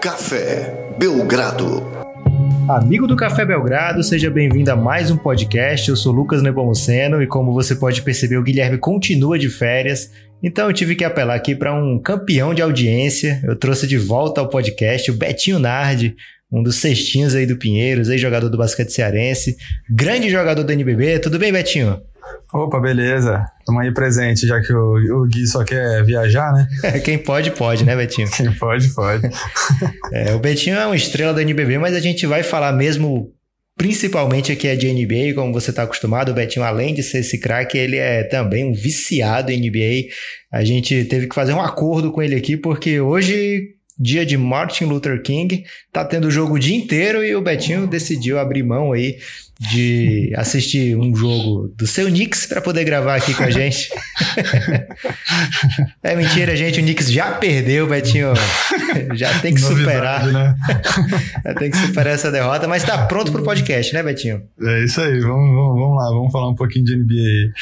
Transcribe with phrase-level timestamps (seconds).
[0.00, 1.82] Café Belgrado.
[2.68, 5.88] Amigo do Café Belgrado, seja bem-vindo a mais um podcast.
[5.88, 10.12] Eu sou Lucas Nepomuceno e como você pode perceber, o Guilherme continua de férias.
[10.40, 13.40] Então eu tive que apelar aqui para um campeão de audiência.
[13.42, 16.14] Eu trouxe de volta ao podcast o Betinho Nardi,
[16.50, 19.56] um dos cestinhos aí do Pinheiros, ex-jogador do basquete cearense,
[19.90, 21.18] grande jogador do NBB.
[21.18, 22.00] Tudo bem, Betinho?
[22.52, 23.44] Opa, beleza.
[23.58, 26.66] Estamos aí presente, já que o, o Gui só quer viajar, né?
[27.04, 28.30] Quem pode, pode, né, Betinho?
[28.30, 29.28] Quem pode, pode.
[30.12, 33.32] é, o Betinho é uma estrela da NBB, mas a gente vai falar mesmo
[33.76, 37.38] principalmente aqui é de NBA, como você está acostumado, o Betinho, além de ser esse
[37.38, 40.08] craque, ele é também um viciado em NBA.
[40.52, 44.84] A gente teve que fazer um acordo com ele aqui, porque hoje dia de Martin
[44.84, 48.92] Luther King, tá tendo o jogo o dia inteiro e o Betinho decidiu abrir mão
[48.92, 49.18] aí
[49.58, 53.88] de assistir um jogo do seu Knicks para poder gravar aqui com a gente.
[56.00, 58.34] é mentira, gente, o Knicks já perdeu, Betinho.
[59.14, 60.26] Já tem que Novidade, superar.
[60.32, 60.54] Né?
[61.44, 64.42] já tem que superar essa derrota, mas tá pronto pro podcast, né, Betinho?
[64.62, 67.52] É isso aí, vamos, vamos, vamos lá, vamos falar um pouquinho de NBA.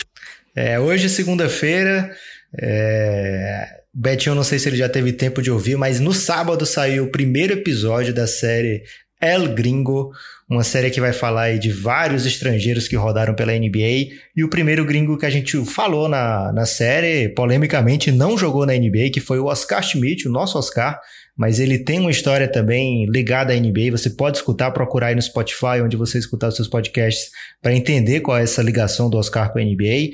[0.55, 2.14] É, hoje, segunda-feira,
[2.60, 3.77] é...
[3.98, 7.10] Betinho, não sei se ele já teve tempo de ouvir, mas no sábado saiu o
[7.10, 8.83] primeiro episódio da série
[9.19, 10.12] El Gringo,
[10.48, 14.14] uma série que vai falar aí de vários estrangeiros que rodaram pela NBA.
[14.36, 18.72] E o primeiro gringo que a gente falou na, na série, polemicamente, não jogou na
[18.72, 21.00] NBA, que foi o Oscar Schmidt, o nosso Oscar.
[21.36, 23.91] Mas ele tem uma história também ligada à NBA.
[23.91, 28.20] Você pode escutar, procurar aí no Spotify, onde você escutar os seus podcasts, para entender
[28.20, 30.12] qual é essa ligação do Oscar com a NBA.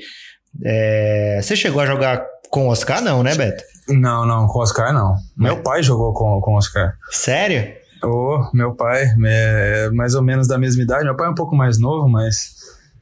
[0.65, 1.39] É...
[1.41, 3.63] Você chegou a jogar com o Oscar, não, né, Beto?
[3.87, 5.15] Não, não, com o Oscar não.
[5.37, 6.93] Meu pai jogou com, com o Oscar.
[7.11, 7.82] Sério?
[8.03, 11.05] Oh, meu pai é mais ou menos da mesma idade.
[11.05, 12.55] Meu pai é um pouco mais novo, mas,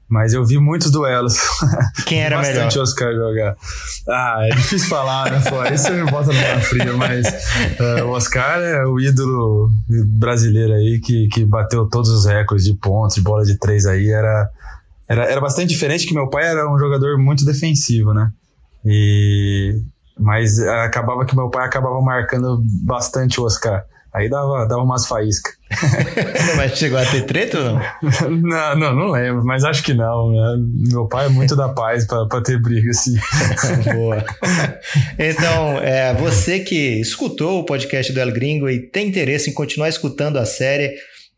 [0.07, 1.37] mas eu vi muitos duelos.
[2.05, 2.65] Quem era Bastante melhor?
[2.65, 3.55] Bastante Oscar jogar.
[4.07, 5.41] Ah, é difícil falar, né?
[5.49, 9.71] Pô, isso me bota no ar frio, mas uh, o Oscar é o ídolo
[10.19, 14.07] brasileiro aí que, que bateu todos os recordes de pontos, de bola de três aí.
[14.07, 14.49] Era,
[15.09, 18.31] era, era bastante diferente que meu pai era um jogador muito defensivo, né?
[18.85, 19.81] E,
[20.19, 23.83] mas acabava que meu pai acabava marcando bastante o Oscar.
[24.13, 25.55] Aí dava, dava umas faíscas.
[26.57, 27.81] mas chegou a ter treta ou não?
[28.41, 30.31] não, não, não lembro, mas acho que não.
[30.31, 30.57] Né?
[30.91, 33.15] Meu pai é muito da paz para ter briga assim.
[33.93, 34.21] Boa.
[35.17, 39.87] Então, é, você que escutou o podcast do El Gringo e tem interesse em continuar
[39.87, 40.93] escutando a série,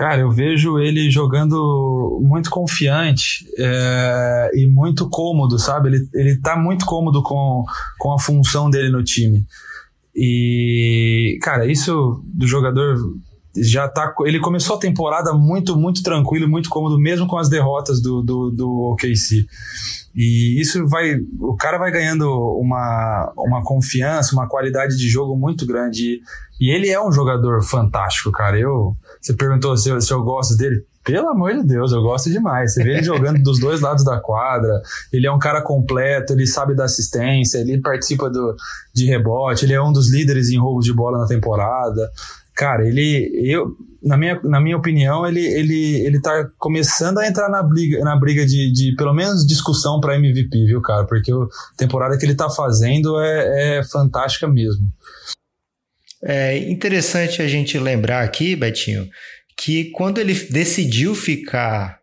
[0.00, 5.90] Cara, eu vejo ele jogando muito confiante é, e muito cômodo, sabe?
[5.90, 7.66] Ele, ele tá muito cômodo com,
[7.98, 9.44] com a função dele no time.
[10.16, 12.96] E, cara, isso do jogador
[13.54, 14.14] já tá.
[14.24, 18.50] Ele começou a temporada muito, muito tranquilo, muito cômodo, mesmo com as derrotas do, do,
[18.50, 19.44] do OKC.
[20.16, 21.16] E isso vai.
[21.40, 22.26] O cara vai ganhando
[22.58, 26.22] uma, uma confiança, uma qualidade de jogo muito grande.
[26.58, 28.58] E ele é um jogador fantástico, cara.
[28.58, 30.84] Eu, você perguntou se eu, se eu gosto dele.
[31.04, 32.72] Pelo amor de Deus, eu gosto demais.
[32.72, 34.80] Você vê ele jogando dos dois lados da quadra.
[35.12, 38.54] Ele é um cara completo, ele sabe da assistência, ele participa do,
[38.94, 42.10] de rebote, ele é um dos líderes em roubos de bola na temporada.
[42.54, 43.30] Cara, ele.
[43.42, 48.02] Eu, na minha, na minha opinião, ele, ele, ele tá começando a entrar na briga,
[48.04, 51.04] na briga de, de pelo menos discussão para MVP, viu, cara?
[51.04, 54.86] Porque a temporada que ele tá fazendo é, é fantástica mesmo.
[56.22, 59.08] É interessante a gente lembrar aqui, Betinho,
[59.56, 62.00] que quando ele decidiu ficar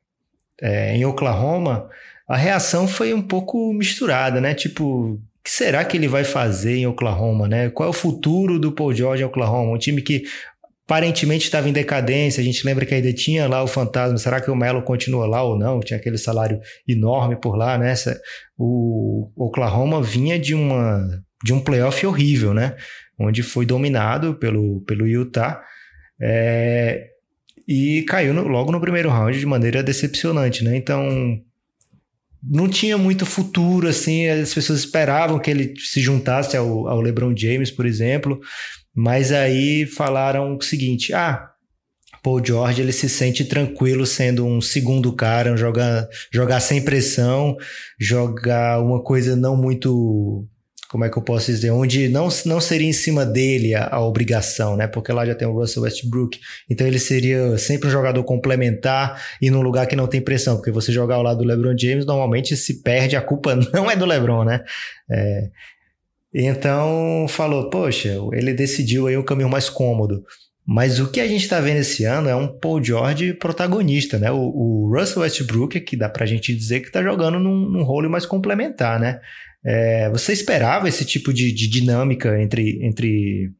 [0.61, 1.89] é, em Oklahoma,
[2.27, 4.53] a reação foi um pouco misturada, né?
[4.53, 7.69] Tipo, que será que ele vai fazer em Oklahoma, né?
[7.69, 9.71] Qual é o futuro do Paul George em Oklahoma?
[9.71, 10.23] Um time que
[10.85, 12.41] aparentemente estava em decadência.
[12.41, 14.17] A gente lembra que ainda tinha lá o fantasma.
[14.17, 15.79] Será que o Melo continua lá ou não?
[15.79, 17.93] Tinha aquele salário enorme por lá, né?
[18.57, 21.05] O Oklahoma vinha de uma
[21.43, 22.75] de um playoff horrível, né?
[23.19, 25.63] Onde foi dominado pelo, pelo Utah.
[26.19, 27.09] É,
[27.67, 30.75] e caiu no, logo no primeiro round de maneira decepcionante, né?
[30.77, 31.41] Então
[32.41, 37.35] não tinha muito futuro, assim, as pessoas esperavam que ele se juntasse ao, ao LeBron
[37.35, 38.39] James, por exemplo,
[38.95, 41.49] mas aí falaram o seguinte: ah,
[42.23, 47.57] Paul George ele se sente tranquilo sendo um segundo cara, jogar, jogar sem pressão,
[47.99, 50.47] jogar uma coisa não muito
[50.89, 54.05] como é que eu posso dizer, onde não, não seria em cima dele a, a,
[54.05, 54.87] obrigação, né?
[54.87, 56.39] Porque lá já tem o Russell Westbrook,
[56.69, 60.71] então ele seria sempre um jogador complementar e num lugar que não tem pressão, porque
[60.71, 64.05] você jogar ao lado do LeBron James, normalmente se perde, a culpa não é do
[64.05, 64.63] LeBron, né?
[65.09, 65.49] É,
[66.33, 70.23] então falou, poxa, ele decidiu aí um caminho mais cômodo.
[70.69, 74.29] Mas o que a gente está vendo esse ano é um Paul George protagonista, né?
[74.29, 77.83] O, o Russell Westbrook, que dá para a gente dizer que está jogando num, num
[77.83, 79.21] role mais complementar, né?
[79.67, 83.51] É, você esperava esse tipo de, de, dinâmica entre, entre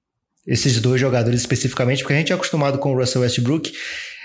[0.48, 2.02] esses dois jogadores especificamente?
[2.02, 3.74] Porque a gente é acostumado com o Russell Westbrook.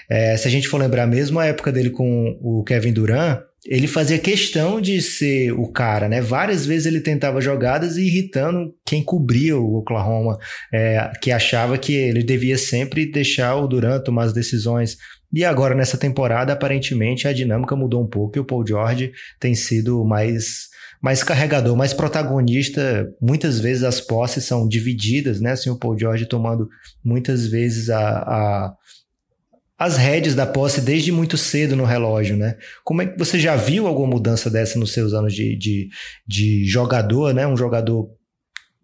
[0.08, 3.86] É, se a gente for lembrar mesmo a época dele com o Kevin Durant, ele
[3.86, 6.20] fazia questão de ser o cara, né?
[6.20, 10.38] Várias vezes ele tentava jogadas e irritando quem cobria o Oklahoma,
[10.72, 14.96] é, que achava que ele devia sempre deixar o Durant tomar as decisões.
[15.32, 19.54] E agora, nessa temporada, aparentemente a dinâmica mudou um pouco e o Paul George tem
[19.54, 20.71] sido mais
[21.02, 23.12] mais carregador, mais protagonista.
[23.20, 25.50] Muitas vezes as posses são divididas, né?
[25.52, 26.68] Assim, o Paul George tomando
[27.04, 28.74] muitas vezes a, a
[29.76, 32.56] as rédeas da posse desde muito cedo no relógio, né?
[32.84, 35.88] Como é que você já viu alguma mudança dessa nos seus anos de, de,
[36.24, 37.48] de jogador, né?
[37.48, 38.08] Um jogador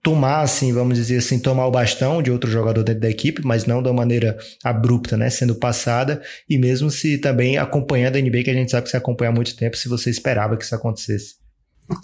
[0.02, 3.64] tomar, assim, vamos dizer assim, tomar o bastão de outro jogador dentro da equipe, mas
[3.64, 5.30] não da maneira abrupta, né?
[5.30, 6.20] Sendo passada
[6.50, 9.34] e mesmo se também acompanhando a NBA, que a gente sabe que você acompanha há
[9.34, 11.36] muito tempo, se você esperava que isso acontecesse.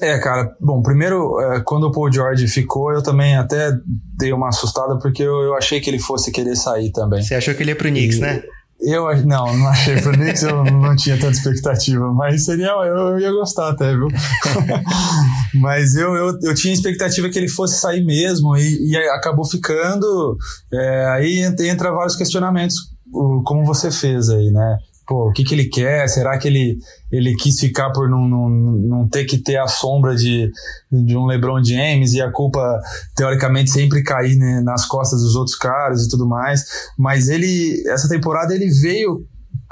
[0.00, 3.70] É, cara, bom, primeiro, é, quando o Paul George ficou, eu também até
[4.16, 7.22] dei uma assustada, porque eu, eu achei que ele fosse querer sair também.
[7.22, 8.42] Você achou que ele ia pro Knicks, e, né?
[8.80, 13.18] Eu não, não achei pro Knicks, eu não tinha tanta expectativa, mas seria, eu, eu
[13.18, 14.08] ia gostar até, viu?
[15.60, 20.36] mas eu, eu, eu tinha expectativa que ele fosse sair mesmo e, e acabou ficando.
[20.72, 22.76] É, aí entra vários questionamentos,
[23.44, 24.78] como você fez aí, né?
[25.06, 26.08] Pô, o que, que ele quer?
[26.08, 26.78] Será que ele,
[27.10, 30.50] ele quis ficar por não, não, não ter que ter a sombra de,
[30.90, 32.80] de um LeBron James e a culpa,
[33.16, 36.64] teoricamente, sempre cair né, nas costas dos outros caras e tudo mais?
[36.98, 39.26] Mas ele, essa temporada, ele veio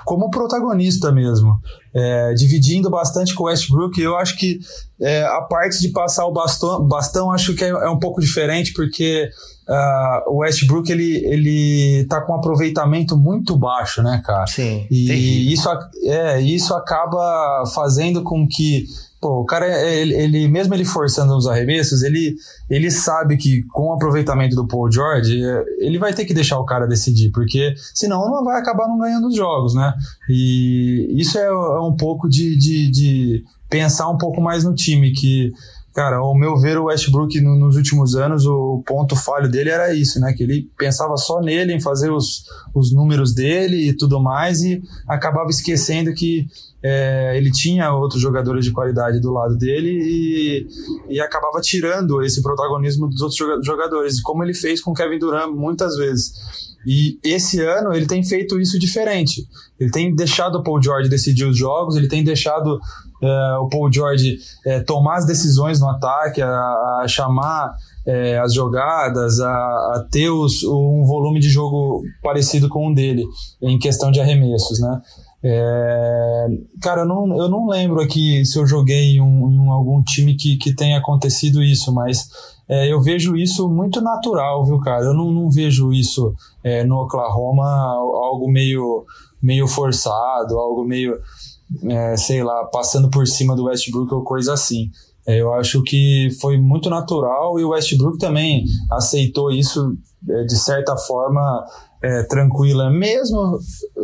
[0.04, 1.58] como protagonista mesmo,
[1.94, 4.00] é, dividindo bastante com o Westbrook.
[4.00, 4.58] Eu acho que
[5.00, 8.72] é, a parte de passar o bastão, bastão acho que é, é um pouco diferente,
[8.72, 9.28] porque
[9.68, 14.46] uh, o Westbrook ele, ele tá com um aproveitamento muito baixo, né, cara?
[14.46, 14.86] Sim.
[14.90, 15.68] E isso,
[16.04, 18.86] é, isso acaba fazendo com que
[19.22, 22.34] pô, o cara, ele, ele, mesmo ele forçando os arremessos, ele,
[22.68, 25.40] ele sabe que com o aproveitamento do Paul George,
[25.78, 29.28] ele vai ter que deixar o cara decidir, porque senão não vai acabar não ganhando
[29.28, 29.94] os jogos, né?
[30.28, 35.12] E isso é, é um pouco de, de, de pensar um pouco mais no time,
[35.12, 35.52] que
[35.94, 39.94] Cara, ao meu ver, o Westbrook no, nos últimos anos, o ponto falho dele era
[39.94, 40.32] isso, né?
[40.32, 42.44] Que ele pensava só nele, em fazer os,
[42.74, 46.46] os números dele e tudo mais, e acabava esquecendo que
[46.82, 50.66] é, ele tinha outros jogadores de qualidade do lado dele e,
[51.10, 55.96] e acabava tirando esse protagonismo dos outros jogadores, como ele fez com Kevin Durant muitas
[55.96, 56.71] vezes.
[56.86, 59.46] E esse ano ele tem feito isso diferente.
[59.78, 62.80] Ele tem deixado o Paul George decidir os jogos, ele tem deixado
[63.22, 66.48] é, o Paul George é, tomar as decisões no ataque, a,
[67.02, 67.72] a chamar
[68.06, 73.24] é, as jogadas, a, a ter os, um volume de jogo parecido com o dele,
[73.60, 75.00] em questão de arremessos, né?
[75.44, 76.46] É,
[76.80, 80.36] cara, eu não, eu não lembro aqui se eu joguei em, um, em algum time
[80.36, 82.28] que, que tenha acontecido isso, mas
[82.72, 85.04] é, eu vejo isso muito natural, viu, cara?
[85.04, 89.04] Eu não, não vejo isso é, no Oklahoma algo meio,
[89.42, 91.20] meio forçado, algo meio
[91.84, 94.90] é, sei lá, passando por cima do Westbrook ou coisa assim.
[95.26, 99.94] É, eu acho que foi muito natural e o Westbrook também aceitou isso
[100.26, 101.64] é, de certa forma
[102.02, 103.58] é, tranquila, mesmo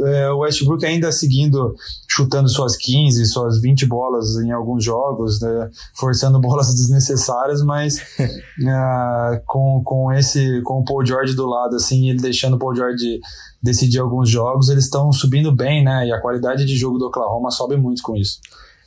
[0.06, 1.74] é, o Westbrook ainda seguindo,
[2.08, 9.42] chutando suas 15, suas 20 bolas em alguns jogos, né, forçando bolas desnecessárias, mas é,
[9.46, 13.20] com, com esse com o Paul George do lado, assim, ele deixando o Paul George
[13.62, 16.06] decidir alguns jogos, eles estão subindo bem, né?
[16.06, 18.38] E a qualidade de jogo do Oklahoma sobe muito com isso.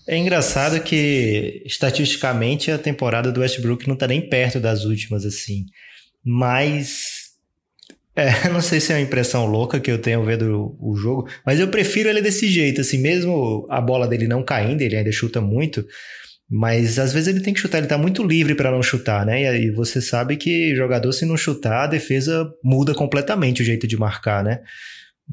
[0.08, 5.66] É engraçado que, estatisticamente, a temporada do Westbrook não está nem perto das últimas, assim.
[6.26, 7.11] Mas.
[8.16, 11.60] É, não sei se é uma impressão louca que eu tenho vendo o jogo, mas
[11.60, 15.40] eu prefiro ele desse jeito, assim, mesmo a bola dele não caindo, ele ainda chuta
[15.40, 15.86] muito,
[16.50, 19.58] mas às vezes ele tem que chutar, ele tá muito livre para não chutar, né?
[19.58, 23.98] E você sabe que jogador, se não chutar, a defesa muda completamente o jeito de
[23.98, 24.60] marcar, né?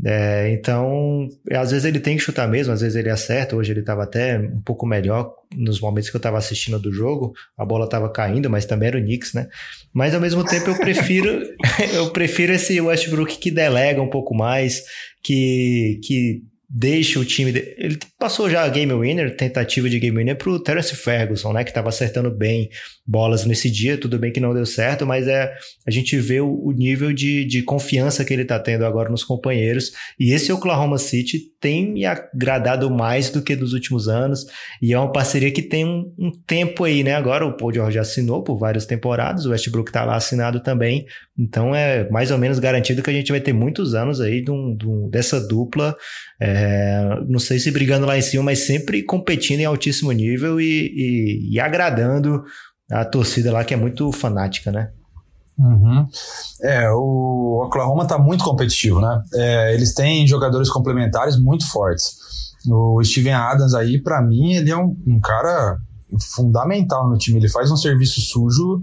[0.04, 3.56] É, então, às vezes ele tem que chutar mesmo, às vezes ele acerta.
[3.56, 7.32] Hoje ele estava até um pouco melhor nos momentos que eu estava assistindo do jogo.
[7.56, 9.48] A bola estava caindo, mas também era o Knicks, né?
[9.92, 11.42] Mas ao mesmo tempo eu prefiro
[11.94, 14.82] eu prefiro esse Westbrook que delega um pouco mais,
[15.22, 17.50] que, que deixa o time.
[17.50, 17.74] De...
[17.78, 21.64] Ele passou já a game winner, tentativa de game winner, pro Terence Ferguson, né?
[21.64, 22.68] Que estava acertando bem
[23.06, 23.96] bolas nesse dia.
[23.96, 25.50] Tudo bem que não deu certo, mas é
[25.86, 29.24] a gente vê o, o nível de, de confiança que ele está tendo agora nos
[29.24, 29.92] companheiros.
[30.20, 34.44] E esse Oklahoma City tem me agradado mais do que dos últimos anos.
[34.82, 37.14] E é uma parceria que tem um, um tempo aí, né?
[37.14, 41.06] Agora o Paul George assinou por várias temporadas, o Westbrook está lá assinado também.
[41.38, 44.50] Então é mais ou menos garantido que a gente vai ter muitos anos aí de
[44.50, 45.96] um, de um, dessa dupla.
[46.40, 50.64] É, não sei se brigando lá em cima, mas sempre competindo em altíssimo nível e,
[50.64, 52.42] e, e agradando
[52.90, 54.90] a torcida lá que é muito fanática, né?
[55.58, 56.06] Uhum.
[56.62, 59.22] É, o Oklahoma tá muito competitivo, né?
[59.34, 62.16] É, eles têm jogadores complementares muito fortes.
[62.66, 65.78] O Steven Adams aí, para mim, ele é um, um, cara
[66.34, 67.38] fundamental no time.
[67.38, 68.82] Ele faz um serviço sujo,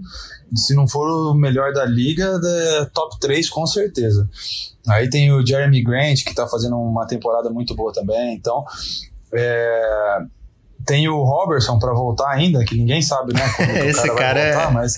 [0.54, 4.28] se não for o melhor da liga, é top 3 com certeza.
[4.86, 8.34] Aí tem o Jeremy Grant, que tá fazendo uma temporada muito boa também.
[8.34, 8.64] Então,
[9.34, 10.18] é,
[10.86, 13.42] tem o Robertson para voltar ainda, que ninguém sabe, né?
[13.84, 14.72] Esse cara, cara voltar, é...
[14.72, 14.94] mas,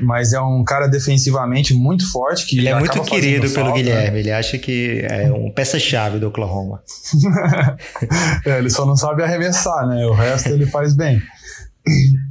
[0.00, 2.44] mas é um cara defensivamente muito forte.
[2.44, 6.82] Que ele é muito querido pelo Guilherme, ele acha que é um peça-chave do Oklahoma.
[8.44, 10.04] é, ele só não sabe arremessar, né?
[10.06, 11.22] O resto ele faz bem.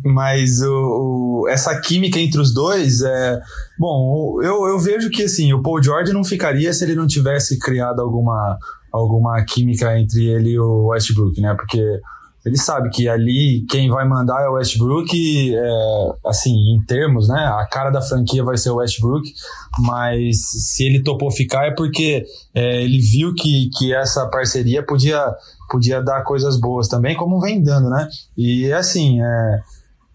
[0.03, 3.39] Mas o, o, essa química entre os dois é.
[3.77, 7.57] Bom, eu, eu vejo que assim, o Paul George não ficaria se ele não tivesse
[7.57, 8.57] criado alguma,
[8.91, 11.53] alguma química entre ele e o Westbrook, né?
[11.55, 11.99] Porque
[12.45, 17.39] ele sabe que ali quem vai mandar é o Westbrook, é, assim, em termos, né?
[17.39, 19.33] A cara da franquia vai ser o Westbrook,
[19.79, 22.23] mas se ele topou ficar é porque
[22.53, 25.33] é, ele viu que, que essa parceria podia,
[25.71, 28.07] podia dar coisas boas também, como vem dando, né?
[28.37, 29.59] E assim, é,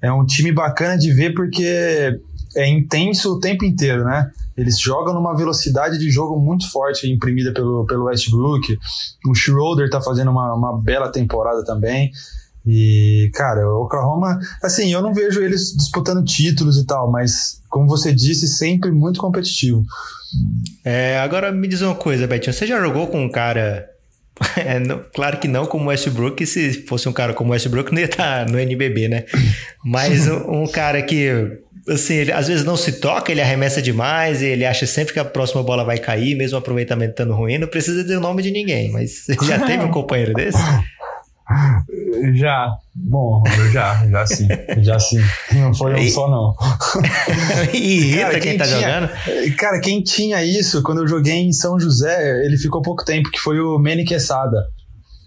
[0.02, 2.20] é um time bacana de ver porque
[2.56, 4.30] é intenso o tempo inteiro, né?
[4.56, 8.78] Eles jogam numa velocidade de jogo muito forte, imprimida pelo, pelo Westbrook.
[9.26, 12.10] O Schroeder tá fazendo uma, uma bela temporada também.
[12.66, 17.86] E, cara, o Oklahoma, assim, eu não vejo eles disputando títulos e tal, mas, como
[17.86, 19.82] você disse, sempre muito competitivo.
[20.84, 23.88] É, agora me diz uma coisa, Betinho, você já jogou com um cara.
[24.56, 28.06] É, não, claro que não como Westbrook, se fosse um cara como Westbrook, não ia
[28.06, 29.26] estar tá no NBB, né?
[29.84, 34.42] Mas um, um cara que assim, ele às vezes não se toca, ele arremessa demais,
[34.42, 37.68] ele acha sempre que a próxima bola vai cair, mesmo o aproveitamento estando ruim, não
[37.68, 40.58] precisa dizer o nome de ninguém, mas já teve um companheiro desse?
[42.34, 44.46] Já, bom, já, já sim,
[44.78, 45.18] já sim.
[45.52, 46.54] Não foi um só, não.
[47.74, 49.56] e irrita cara, quem, quem tá tinha, jogando?
[49.56, 53.40] Cara, quem tinha isso quando eu joguei em São José, ele ficou pouco tempo, que
[53.40, 54.64] foi o Manny Quesada.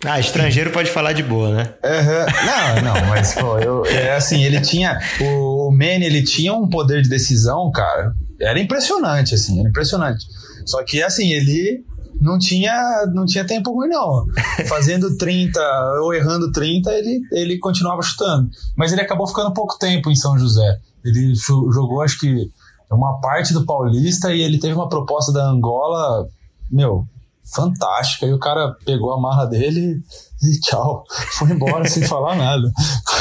[0.05, 1.73] Ah, estrangeiro pode falar de boa, né?
[1.83, 2.83] Uhum.
[2.83, 4.99] Não, não, mas pô, eu, é assim, ele tinha.
[5.21, 8.13] O, o Manny, ele tinha um poder de decisão, cara.
[8.39, 10.25] Era impressionante, assim, era impressionante.
[10.65, 11.83] Só que, assim, ele
[12.19, 14.25] não tinha, não tinha tempo ruim, não.
[14.67, 15.59] Fazendo 30
[16.01, 18.49] ou errando 30, ele, ele continuava chutando.
[18.75, 20.77] Mas ele acabou ficando pouco tempo em São José.
[21.03, 22.49] Ele jogou, acho que,
[22.91, 26.27] uma parte do Paulista e ele teve uma proposta da Angola,
[26.71, 27.05] meu,
[27.51, 28.25] fantástica.
[28.25, 30.01] E o cara pegou a marra dele
[30.41, 31.03] e tchau.
[31.37, 32.71] Foi embora sem falar nada.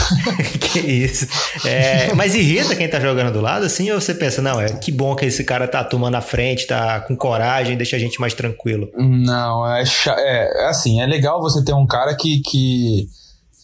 [0.61, 1.27] que isso.
[1.67, 4.93] É, mas irrita quem tá jogando do lado, assim, ou você pensa, não, é que
[4.93, 8.35] bom que esse cara tá tomando a frente, tá com coragem, deixa a gente mais
[8.35, 8.89] tranquilo.
[8.97, 13.09] Não, é, é, é assim, é legal você ter um cara que, que,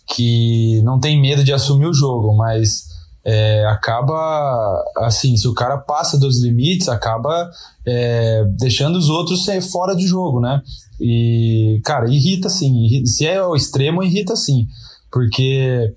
[0.09, 2.88] que não tem medo de assumir o jogo, mas
[3.25, 7.51] é, acaba assim, se o cara passa dos limites, acaba
[7.87, 10.63] é, deixando os outros fora de jogo, né?
[11.01, 13.05] E, cara, irrita sim.
[13.05, 14.67] Se é o extremo, irrita sim.
[15.11, 15.93] Porque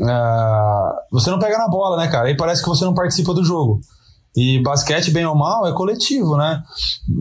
[0.00, 2.28] uh, você não pega na bola, né, cara?
[2.28, 3.80] Aí parece que você não participa do jogo.
[4.36, 6.62] E basquete, bem ou mal, é coletivo, né?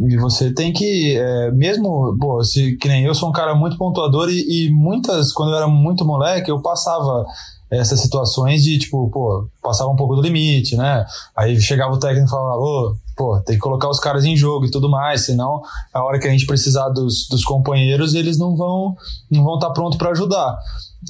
[0.08, 3.78] E você tem que, é, mesmo, pô, se, que nem eu sou um cara muito
[3.78, 7.26] pontuador e, e muitas, quando eu era muito moleque, eu passava
[7.72, 11.06] essas situações de, tipo, pô, passava um pouco do limite, né?
[11.36, 14.66] Aí chegava o técnico e falava, ô, pô, tem que colocar os caras em jogo
[14.66, 15.62] e tudo mais, senão
[15.94, 18.96] a hora que a gente precisar dos, dos companheiros, eles não vão
[19.30, 20.58] não vão estar tá prontos para ajudar.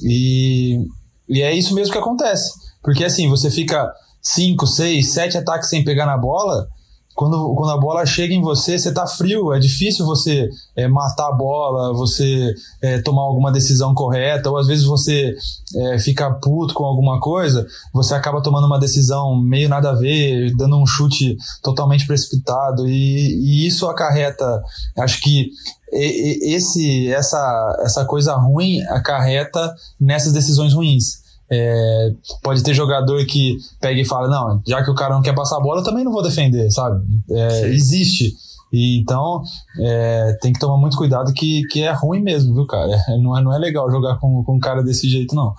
[0.02, 0.86] E,
[1.28, 2.52] e é isso mesmo que acontece.
[2.82, 3.90] Porque assim, você fica
[4.22, 6.68] 5, 6, 7 ataques sem pegar na bola,
[7.14, 11.28] quando, quando a bola chega em você, você tá frio, é difícil você é, matar
[11.28, 15.34] a bola, você é, tomar alguma decisão correta, ou às vezes você
[15.76, 20.54] é, fica puto com alguma coisa, você acaba tomando uma decisão meio nada a ver,
[20.56, 24.62] dando um chute totalmente precipitado, e, e isso acarreta,
[24.96, 25.50] acho que
[25.92, 31.19] esse, essa, essa coisa ruim acarreta nessas decisões ruins.
[31.52, 35.34] É, pode ter jogador que pega e fala: Não, já que o cara não quer
[35.34, 37.02] passar a bola, eu também não vou defender, sabe?
[37.30, 38.34] É, existe.
[38.72, 39.42] E, então,
[39.80, 42.92] é, tem que tomar muito cuidado que, que é ruim mesmo, viu, cara?
[43.08, 45.54] É, não, é, não é legal jogar com, com um cara desse jeito, não.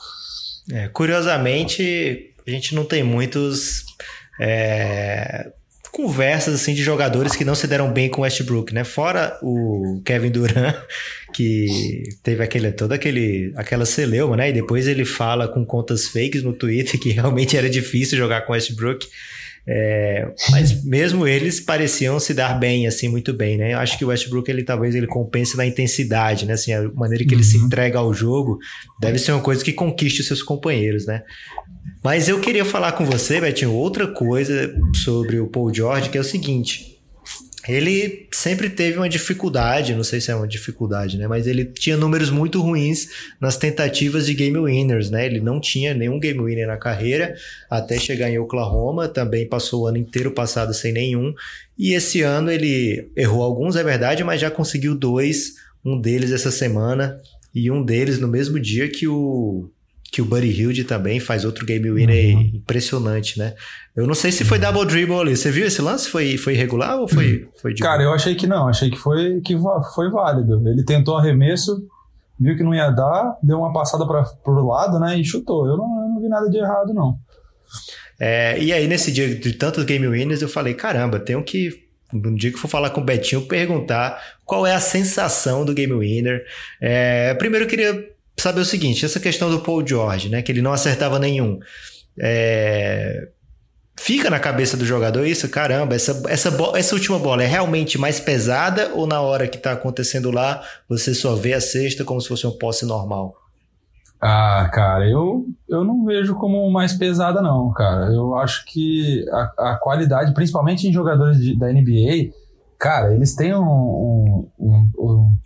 [0.71, 3.83] É, curiosamente, a gente não tem muitos
[4.39, 5.51] é,
[5.91, 8.83] conversas assim de jogadores que não se deram bem com o Westbrook, né?
[8.83, 10.75] Fora o Kevin Durant,
[11.31, 14.49] que teve aquele toda aquele aquela celeuma, né?
[14.49, 18.51] E depois ele fala com contas fakes no Twitter que realmente era difícil jogar com
[18.51, 19.07] o Westbrook.
[19.67, 23.73] É, mas mesmo eles pareciam se dar bem, assim, muito bem, né?
[23.73, 26.53] Eu acho que o Westbrook, ele talvez ele compense na intensidade, né?
[26.53, 27.65] Assim, a maneira que ele se uhum.
[27.65, 28.57] entrega ao jogo
[28.99, 31.21] deve ser uma coisa que conquiste os seus companheiros, né?
[32.03, 34.73] Mas eu queria falar com você, Betinho, outra coisa
[35.03, 36.90] sobre o Paul George, que é o seguinte.
[37.67, 41.27] Ele sempre teve uma dificuldade, não sei se é uma dificuldade, né?
[41.27, 43.07] Mas ele tinha números muito ruins
[43.39, 45.27] nas tentativas de game winners, né?
[45.27, 47.35] Ele não tinha nenhum game winner na carreira
[47.69, 51.33] até chegar em Oklahoma, também passou o ano inteiro passado sem nenhum.
[51.77, 55.53] E esse ano ele errou alguns, é verdade, mas já conseguiu dois,
[55.85, 57.19] um deles essa semana
[57.53, 59.69] e um deles no mesmo dia que o
[60.11, 62.51] que o Buddy Hilde também faz outro game winner uhum.
[62.55, 63.55] impressionante, né?
[63.95, 65.37] Eu não sei se foi double dribble ali.
[65.37, 66.09] Você viu esse lance?
[66.09, 68.67] Foi, foi irregular ou foi, foi de Cara, eu achei que não.
[68.67, 69.57] Achei que foi, que
[69.95, 70.61] foi válido.
[70.67, 71.87] Ele tentou arremesso,
[72.37, 75.17] viu que não ia dar, deu uma passada para pro lado, né?
[75.17, 75.65] E chutou.
[75.65, 77.17] Eu não, eu não vi nada de errado, não.
[78.19, 82.35] É, e aí, nesse dia de tantos game winners, eu falei: caramba, tenho que no
[82.35, 86.45] dia que for falar com o Betinho, perguntar qual é a sensação do Game Winner.
[86.81, 88.11] É, primeiro eu queria
[88.41, 90.41] saber o seguinte: essa questão do Paul George, né?
[90.41, 91.59] Que ele não acertava nenhum.
[92.19, 93.29] É,
[93.97, 95.47] fica na cabeça do jogador isso?
[95.49, 99.71] Caramba, essa, essa, essa última bola é realmente mais pesada ou na hora que está
[99.71, 103.35] acontecendo lá você só vê a cesta como se fosse um posse normal?
[104.19, 108.05] Ah, cara, eu, eu não vejo como mais pesada, não, cara.
[108.13, 112.31] Eu acho que a, a qualidade, principalmente em jogadores de, da NBA,
[112.77, 115.37] cara, eles têm um, um, um, um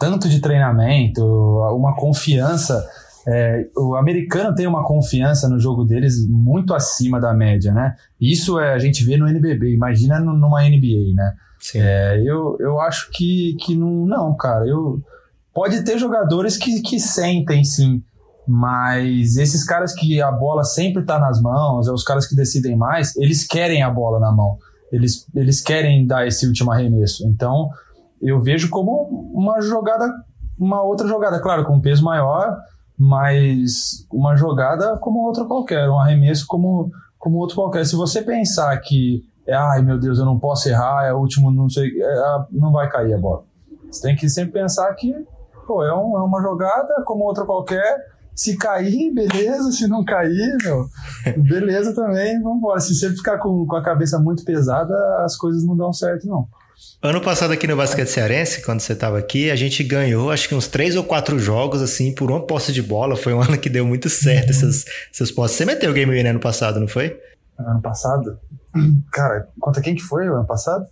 [0.00, 2.84] tanto de treinamento, uma confiança.
[3.28, 7.94] É, o americano tem uma confiança no jogo deles muito acima da média, né?
[8.18, 11.34] Isso é, a gente vê no NBB, imagina numa NBA, né?
[11.74, 14.66] É, eu, eu acho que, que não, não, cara.
[14.66, 15.02] Eu,
[15.54, 18.02] pode ter jogadores que, que sentem sim,
[18.48, 22.74] mas esses caras que a bola sempre tá nas mãos, é os caras que decidem
[22.74, 24.56] mais, eles querem a bola na mão.
[24.90, 27.24] Eles, eles querem dar esse último arremesso.
[27.28, 27.68] Então,
[28.20, 30.12] eu vejo como uma jogada,
[30.58, 32.56] uma outra jogada, claro, com peso maior,
[32.98, 37.86] mas uma jogada como outra qualquer, um arremesso como, como outro qualquer.
[37.86, 41.50] Se você pensar que, é, ai meu Deus, eu não posso errar, é o último,
[41.50, 43.44] não sei, é, não vai cair a bola.
[43.90, 45.14] Você tem que sempre pensar que,
[45.66, 48.10] pô, é, um, é uma jogada como outra qualquer.
[48.34, 49.72] Se cair, beleza.
[49.72, 50.86] Se não cair, meu,
[51.42, 52.80] beleza também, vamos embora.
[52.80, 56.46] Se você ficar com, com a cabeça muito pesada, as coisas não dão certo, não.
[57.02, 60.54] Ano passado aqui no Basquete Cearense, quando você estava aqui, a gente ganhou acho que
[60.54, 63.16] uns três ou quatro jogos, assim, por uma posse de bola.
[63.16, 64.50] Foi um ano que deu muito certo uhum.
[64.50, 65.56] essas, essas posses.
[65.56, 67.18] Você meteu o Game Winner ano passado, não foi?
[67.58, 68.38] Ano passado?
[69.12, 70.86] Cara, contra quem que foi ano passado?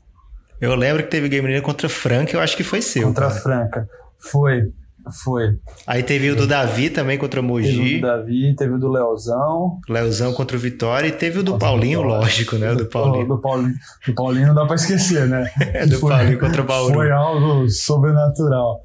[0.61, 3.07] Eu lembro que teve Game Winner contra Franca, eu acho que foi seu.
[3.07, 3.41] Contra cara.
[3.41, 3.89] Franca.
[4.19, 4.73] Foi.
[5.11, 5.59] Foi.
[5.87, 7.69] Aí teve o do Davi também contra o Mogi.
[7.69, 9.81] Teve o do Davi, teve o do Leozão.
[9.89, 12.73] Leozão contra o Vitória e teve o do Nossa, Paulinho, lógico, né?
[12.73, 13.29] O do, do Paulinho.
[13.29, 13.75] Do, Paulinho.
[14.07, 15.51] Do Paulinho não dá pra esquecer, né?
[15.61, 16.95] é, do foi, Paulinho contra o Bauru.
[16.95, 18.81] Foi algo sobrenatural.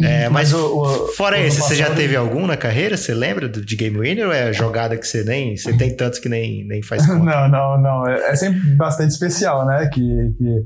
[0.00, 2.96] É, mas, mas o, o, fora o esse, você já teve algum na carreira?
[2.96, 5.56] Você lembra de Game Winner ou é jogada que você nem.
[5.56, 7.18] Você tem tantos que nem, nem faz conta?
[7.18, 8.08] não, não, não.
[8.08, 9.90] É, é sempre bastante especial, né?
[9.92, 10.00] Que,
[10.38, 10.64] que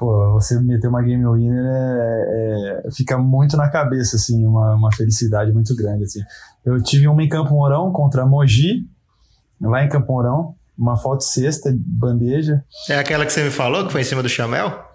[0.00, 4.90] pô, você meter uma game winner é, é, fica muito na cabeça, assim, uma, uma
[4.90, 6.20] felicidade muito grande, assim.
[6.64, 8.88] Eu tive uma em Campo Mourão contra Mogi,
[9.60, 12.64] lá em Campo Mourão, uma foto sexta, bandeja.
[12.88, 14.88] É aquela que você me falou, que foi em cima do Chamel?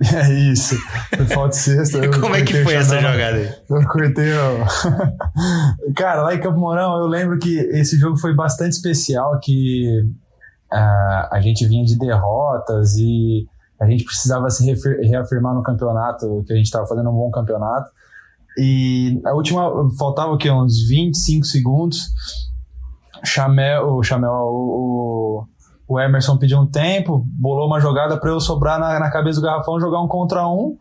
[0.12, 0.76] É isso.
[1.16, 2.00] Foi falta sexta.
[2.18, 3.54] Como é que foi essa jogada aí?
[3.70, 4.32] Eu cortei.
[4.32, 4.66] Ó.
[5.94, 9.86] Cara, lá em Campo Mourão, eu lembro que esse jogo foi bastante especial, que
[10.72, 13.46] uh, a gente vinha de derrotas e
[13.82, 14.64] a gente precisava se
[15.02, 17.90] reafirmar no campeonato, que a gente estava fazendo um bom campeonato.
[18.56, 20.50] E a última, faltava o quê?
[20.50, 22.10] Uns 25 segundos.
[23.24, 25.44] Chamel, o Chamel, o,
[25.88, 29.46] o Emerson pediu um tempo, bolou uma jogada para eu sobrar na, na cabeça do
[29.46, 30.76] garrafão, jogar um contra um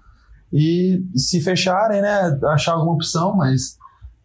[0.53, 3.77] e se fecharem, né, achar alguma opção, mas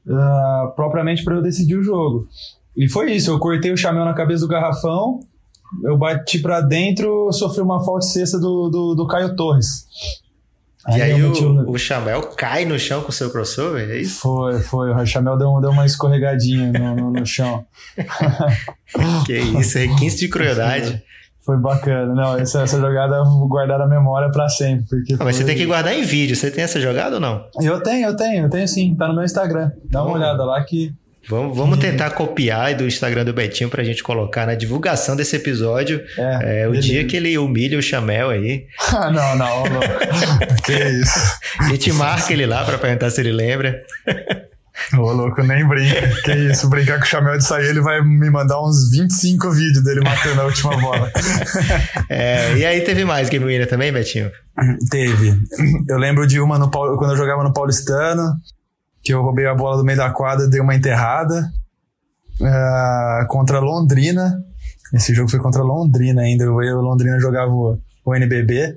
[0.07, 2.27] uh, propriamente para eu decidir o jogo.
[2.77, 5.21] E foi isso, eu cortei o chamel na cabeça do garrafão,
[5.83, 9.87] eu bati para dentro, sofri uma falta cesta do, do, do Caio Torres.
[10.89, 14.21] E aí, o, o Chamel cai no chão com o seu crossover, é isso?
[14.21, 14.93] Foi, foi.
[14.93, 17.65] O Chamel deu, deu uma escorregadinha no, no, no chão.
[19.27, 21.03] que isso, requinte de crueldade.
[21.45, 22.15] Foi bacana.
[22.15, 24.85] Não, essa, essa jogada eu vou guardar na memória para sempre.
[24.89, 25.33] Porque mas foi...
[25.33, 26.37] você tem que guardar em vídeo.
[26.37, 27.45] Você tem essa jogada ou não?
[27.61, 28.95] Eu tenho, eu tenho, eu tenho sim.
[28.95, 29.73] Tá no meu Instagram.
[29.91, 30.93] Dá uma olhada lá que
[31.29, 36.01] Vamos, vamos tentar copiar do Instagram do Betinho pra gente colocar na divulgação desse episódio
[36.17, 38.67] é, é o dia que ele humilha o Chamel aí.
[38.93, 39.81] ah, não, não, não.
[40.65, 41.39] que isso.
[41.59, 43.83] A gente marca ele lá pra perguntar se ele lembra.
[44.95, 46.09] Ô, louco, nem brinca.
[46.23, 49.83] Que isso, brincar com o Chamel de sair, ele vai me mandar uns 25 vídeos
[49.83, 51.11] dele matando a última bola.
[52.09, 54.31] é, e aí teve mais Game Winner também, Betinho?
[54.91, 55.35] Teve.
[55.89, 58.35] Eu lembro de uma no, quando eu jogava no Paulistano,
[59.07, 61.49] que eu roubei a bola do meio da quadra, dei uma enterrada.
[62.41, 64.43] Uh, contra Londrina.
[64.93, 66.45] Esse jogo foi contra Londrina ainda.
[66.45, 68.77] Eu Londrina jogava o, o NBB.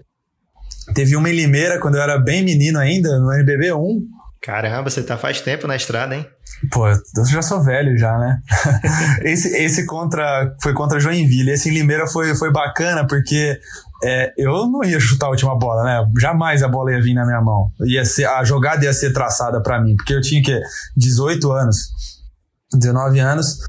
[0.93, 4.01] Teve uma em Limeira quando eu era bem menino ainda, no NBB 1.
[4.41, 6.25] Caramba, você tá faz tempo na estrada, hein?
[6.71, 8.39] Pô, eu já sou velho já, né?
[9.23, 11.51] esse, esse contra foi contra Joinville.
[11.51, 13.59] Esse em Limeira foi, foi bacana porque
[14.03, 16.11] é, eu não ia chutar a última bola, né?
[16.19, 17.71] Jamais a bola ia vir na minha mão.
[17.81, 20.59] Ia ser, a jogada ia ser traçada para mim, porque eu tinha que
[20.95, 21.77] 18 anos,
[22.73, 23.59] 19 anos.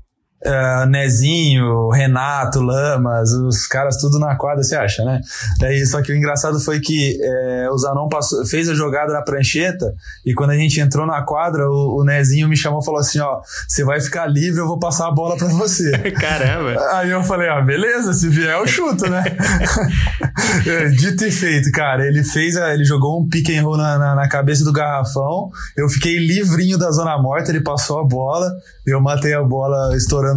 [0.43, 5.21] Uh, Nezinho, Renato, Lamas, os caras tudo na quadra, você acha, né?
[5.59, 9.21] Daí, só que o engraçado foi que é, o Zanon passou, fez a jogada na
[9.21, 13.01] prancheta e quando a gente entrou na quadra, o, o Nezinho me chamou e falou
[13.01, 15.91] assim: Ó, você vai ficar livre, eu vou passar a bola pra você.
[16.19, 16.81] Caramba!
[16.95, 19.23] Aí eu falei: Ah, beleza, se vier eu chuto, né?
[20.67, 23.99] é, dito e feito, cara, ele fez, a, ele jogou um pick and roll na,
[23.99, 28.51] na, na cabeça do garrafão, eu fiquei livrinho da zona morta, ele passou a bola,
[28.87, 30.30] eu matei a bola estourando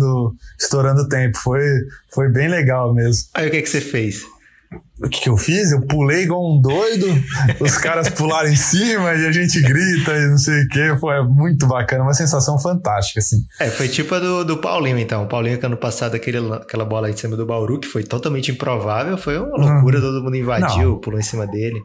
[0.60, 1.38] estourando tempo.
[1.38, 1.62] Foi,
[2.14, 3.28] foi bem legal mesmo.
[3.34, 4.24] Aí o que, que você fez?
[5.00, 5.72] O que, que eu fiz?
[5.72, 7.08] Eu pulei igual um doido,
[7.60, 10.96] os caras pularam em cima e a gente grita e não sei o que.
[10.98, 13.44] Foi muito bacana, uma sensação fantástica, assim.
[13.60, 15.24] É, foi tipo a do, do Paulinho, então.
[15.24, 18.52] O Paulinho que ano passado aquele, aquela bola em cima do Bauru, que foi totalmente
[18.52, 20.02] improvável, foi uma loucura, hum.
[20.02, 21.00] todo mundo invadiu, não.
[21.00, 21.84] pulou em cima dele.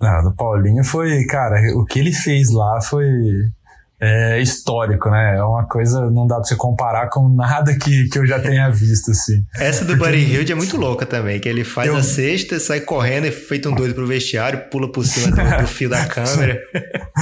[0.00, 3.06] Não, do Paulinho foi, cara, o que ele fez lá foi
[4.04, 5.36] é histórico, né?
[5.36, 8.68] É uma coisa, não dá pra você comparar com nada que, que eu já tenha
[8.70, 9.44] visto, assim.
[9.56, 11.96] Essa do Buddy Hilde é muito louca também, que ele faz eu...
[11.96, 15.66] a cesta, sai correndo, e feito um doido pro vestiário, pula por cima do, do
[15.66, 16.60] fio da câmera.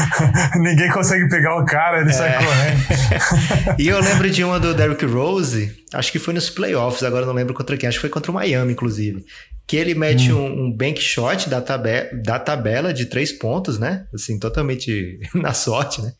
[0.57, 2.13] Ninguém consegue pegar o cara, ele é.
[2.13, 3.79] sai correndo.
[3.79, 7.33] e eu lembro de uma do Derrick Rose, acho que foi nos playoffs, agora não
[7.33, 9.25] lembro contra quem, acho que foi contra o Miami, inclusive.
[9.67, 10.39] Que ele mete hum.
[10.39, 14.05] um, um bank shot da, tabe da tabela de três pontos, né?
[14.13, 16.13] Assim, totalmente na sorte, né?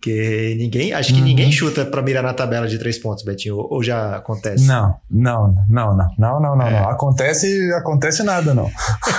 [0.00, 1.24] Que ninguém, acho que uhum.
[1.24, 4.64] ninguém chuta para mirar na tabela de três pontos, Betinho, ou, ou já acontece?
[4.64, 6.70] Não, não, não, não, não, não, não, é.
[6.70, 6.88] não.
[6.88, 8.70] Acontece, acontece nada, não.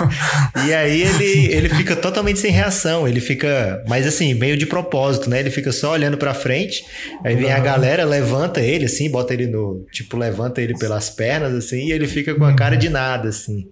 [0.66, 5.30] e aí ele, ele fica totalmente sem reação, ele fica, mas assim, meio de propósito,
[5.30, 5.42] né?
[5.42, 6.86] Ele fica só olhando para frente,
[7.26, 7.58] aí vem uhum.
[7.58, 11.92] a galera, levanta ele assim, bota ele no, tipo, levanta ele pelas pernas assim, e
[11.92, 13.68] ele fica com a cara de nada assim.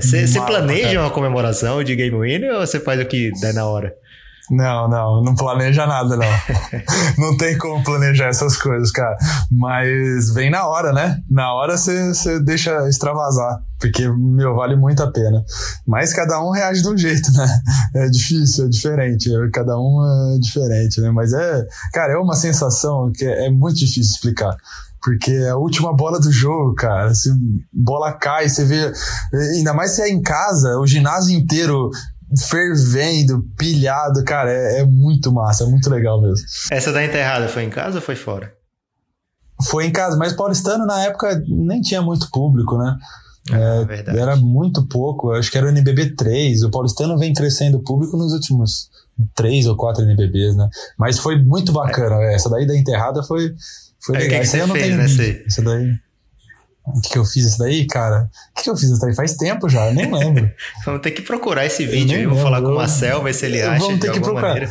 [0.00, 0.42] Você uhum.
[0.42, 3.94] é, planeja uma comemoração de Game Winner ou você faz o que dá na hora?
[4.50, 6.26] Não, não, não planeja nada, não.
[7.18, 9.16] não tem como planejar essas coisas, cara.
[9.50, 11.20] Mas vem na hora, né?
[11.28, 15.44] Na hora você deixa extravasar, porque, meu, vale muito a pena.
[15.86, 17.60] Mas cada um reage de um jeito, né?
[17.94, 19.30] É difícil, é diferente.
[19.52, 20.02] Cada um
[20.34, 21.10] é diferente, né?
[21.10, 24.56] Mas é, cara, é uma sensação que é muito difícil explicar
[25.00, 27.30] porque é a última bola do jogo, cara, se
[27.72, 28.92] bola cai, você vê,
[29.54, 31.90] ainda mais se é em casa, o ginásio inteiro
[32.36, 36.44] fervendo, pilhado, cara, é, é, muito massa, é muito legal mesmo.
[36.70, 38.52] Essa da enterrada foi em casa ou foi fora?
[39.70, 42.96] Foi em casa, mas paulistano na época nem tinha muito público, né?
[43.50, 46.64] Ah, é, era muito pouco, acho que era o NBB 3.
[46.64, 48.90] O paulistano vem crescendo público nos últimos
[49.34, 50.68] três ou quatro NBBs, né?
[50.98, 52.16] Mas foi muito bacana.
[52.24, 52.34] É.
[52.34, 53.54] Essa daí da enterrada foi,
[54.00, 54.28] foi legal.
[54.28, 55.42] O que, que você fez, né?
[55.46, 55.94] Essa daí.
[56.96, 58.30] O que, eu fiz isso daí, cara?
[58.50, 59.14] O que, que eu fiz isso daí?
[59.14, 60.50] Faz tempo já, eu nem lembro.
[60.84, 62.26] Vamos ter que procurar esse vídeo aí.
[62.26, 63.84] Vou falar com o Marcel, ver se ele acha.
[63.84, 64.48] Vamos ter que procurar.
[64.48, 64.70] Maneira.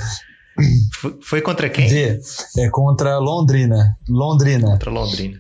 [1.22, 1.88] Foi contra quem?
[1.88, 2.20] Vê,
[2.58, 3.96] é contra Londrina.
[4.10, 4.72] Londrina.
[4.72, 5.40] Contra Londrina.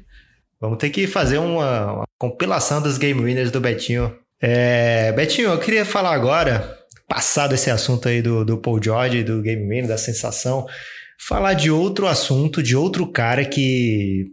[0.60, 4.14] Vamos ter que fazer uma, uma compilação dos game winners do Betinho.
[4.42, 9.42] É, Betinho, eu queria falar agora, passado esse assunto aí do, do Paul George, do
[9.42, 10.68] game winner, da sensação,
[11.20, 14.28] falar de outro assunto, de outro cara que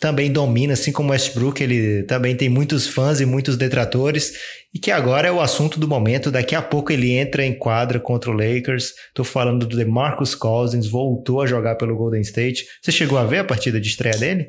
[0.00, 4.32] também domina, assim como Westbrook, ele também tem muitos fãs e muitos detratores,
[4.74, 6.30] e que agora é o assunto do momento.
[6.30, 8.92] Daqui a pouco ele entra em quadra contra o Lakers.
[9.14, 12.64] Tô falando do DeMarcus Cousins, voltou a jogar pelo Golden State.
[12.80, 14.48] Você chegou a ver a partida de estreia dele?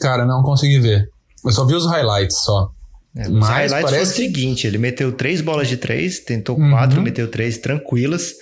[0.00, 1.08] Cara, não consegui ver.
[1.44, 2.70] Eu só vi os highlights só.
[3.16, 3.94] É, Mas highlights parece...
[3.94, 6.70] foi o seguinte: ele meteu três bolas de três, tentou uhum.
[6.70, 8.32] quatro, meteu três tranquilas.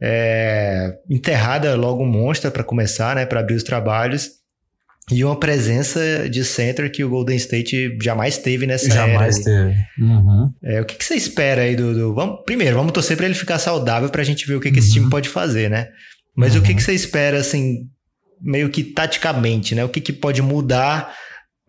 [0.00, 4.37] É, enterrada logo um monstro para começar, né, para abrir os trabalhos.
[5.10, 9.18] E uma presença de center que o Golden State jamais teve nessa jamais era.
[9.18, 9.76] Jamais teve.
[9.98, 10.52] Uhum.
[10.62, 11.94] É, o que, que, você espera aí do.
[11.94, 12.14] do...
[12.14, 14.74] Vamos, primeiro, vamos torcer para ele ficar saudável para a gente ver o que, uhum.
[14.74, 15.10] que esse time uhum.
[15.10, 15.88] pode fazer, né?
[16.36, 16.60] Mas uhum.
[16.60, 17.88] o que, que você espera, assim,
[18.40, 19.84] meio que taticamente, né?
[19.84, 21.14] O que, que pode mudar?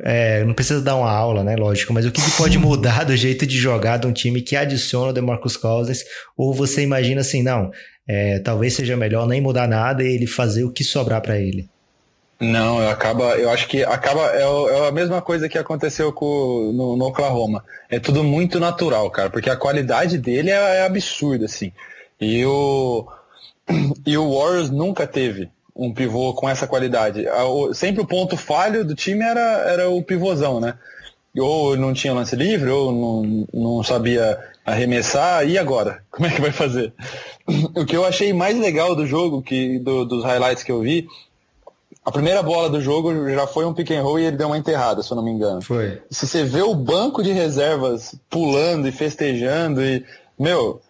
[0.02, 1.56] É, não precisa dar uma aula, né?
[1.56, 4.56] Lógico, mas o que, que pode mudar do jeito de jogar de um time que
[4.56, 6.04] adiciona o DeMarcus Cousins?
[6.38, 7.70] Ou você imagina assim, não,
[8.08, 11.70] é, talvez seja melhor nem mudar nada e ele fazer o que sobrar para ele?
[12.40, 16.96] Não, acaba, eu acho que acaba é, é, a mesma coisa que aconteceu com, no,
[16.96, 17.66] no, Oklahoma.
[17.90, 21.74] É tudo muito natural, cara, porque a qualidade dele é, é absurda, assim.
[22.20, 23.06] E o,
[24.06, 27.26] e o Warriors nunca teve um pivô com essa qualidade.
[27.74, 30.76] Sempre o ponto falho do time era, era o pivôzão, né?
[31.38, 36.04] Ou não tinha lance livre, ou não, não sabia arremessar, e agora?
[36.10, 36.94] Como é que vai fazer?
[37.76, 41.08] O que eu achei mais legal do jogo, que do, dos highlights que eu vi,
[42.10, 44.58] a primeira bola do jogo já foi um pick and roll e ele deu uma
[44.58, 45.62] enterrada, se eu não me engano.
[45.62, 46.02] Foi.
[46.10, 50.04] Se você vê o banco de reservas pulando e festejando e.
[50.38, 50.82] Meu,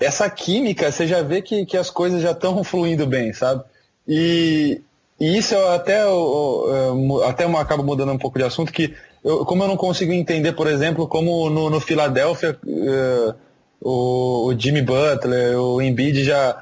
[0.00, 3.62] essa química, você já vê que, que as coisas já estão fluindo bem, sabe?
[4.06, 4.80] E,
[5.20, 9.44] e isso eu até, eu, até eu acabo mudando um pouco de assunto, que eu,
[9.44, 13.34] como eu não consigo entender, por exemplo, como no, no Philadelphia uh,
[13.80, 16.60] o, o Jimmy Butler, o Embiid já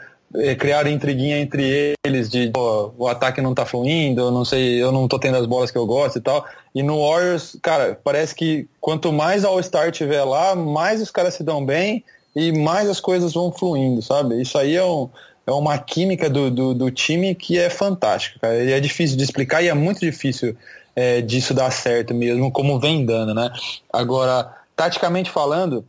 [0.59, 5.09] criaram intriguinha entre eles de o ataque não tá fluindo, eu não sei, eu não
[5.09, 6.44] tô tendo as bolas que eu gosto e tal.
[6.75, 11.42] E no Warriors, cara, parece que quanto mais All-Star tiver lá, mais os caras se
[11.42, 14.40] dão bem e mais as coisas vão fluindo, sabe?
[14.40, 15.09] Isso aí é, um,
[15.46, 18.62] é uma química do, do, do, time que é fantástica, cara.
[18.62, 20.55] E é difícil de explicar e é muito difícil
[20.94, 23.51] é, disso dar certo mesmo, como vem dando, né?
[23.90, 25.83] Agora, taticamente falando,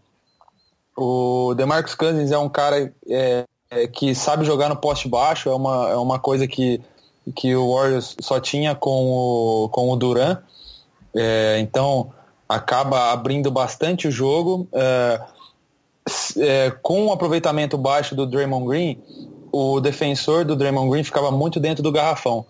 [0.95, 5.55] o DeMarcus Cousins é um cara é, é, que sabe jogar no poste baixo, é
[5.55, 6.81] uma, é uma coisa que,
[7.35, 10.37] que o Warriors só tinha com o, com o Duran.
[11.15, 12.11] É, então
[12.47, 14.67] acaba abrindo bastante o jogo.
[14.73, 15.21] É,
[16.37, 18.97] é, com o aproveitamento baixo do Draymond Green,
[19.51, 22.45] o defensor do Draymond Green ficava muito dentro do garrafão.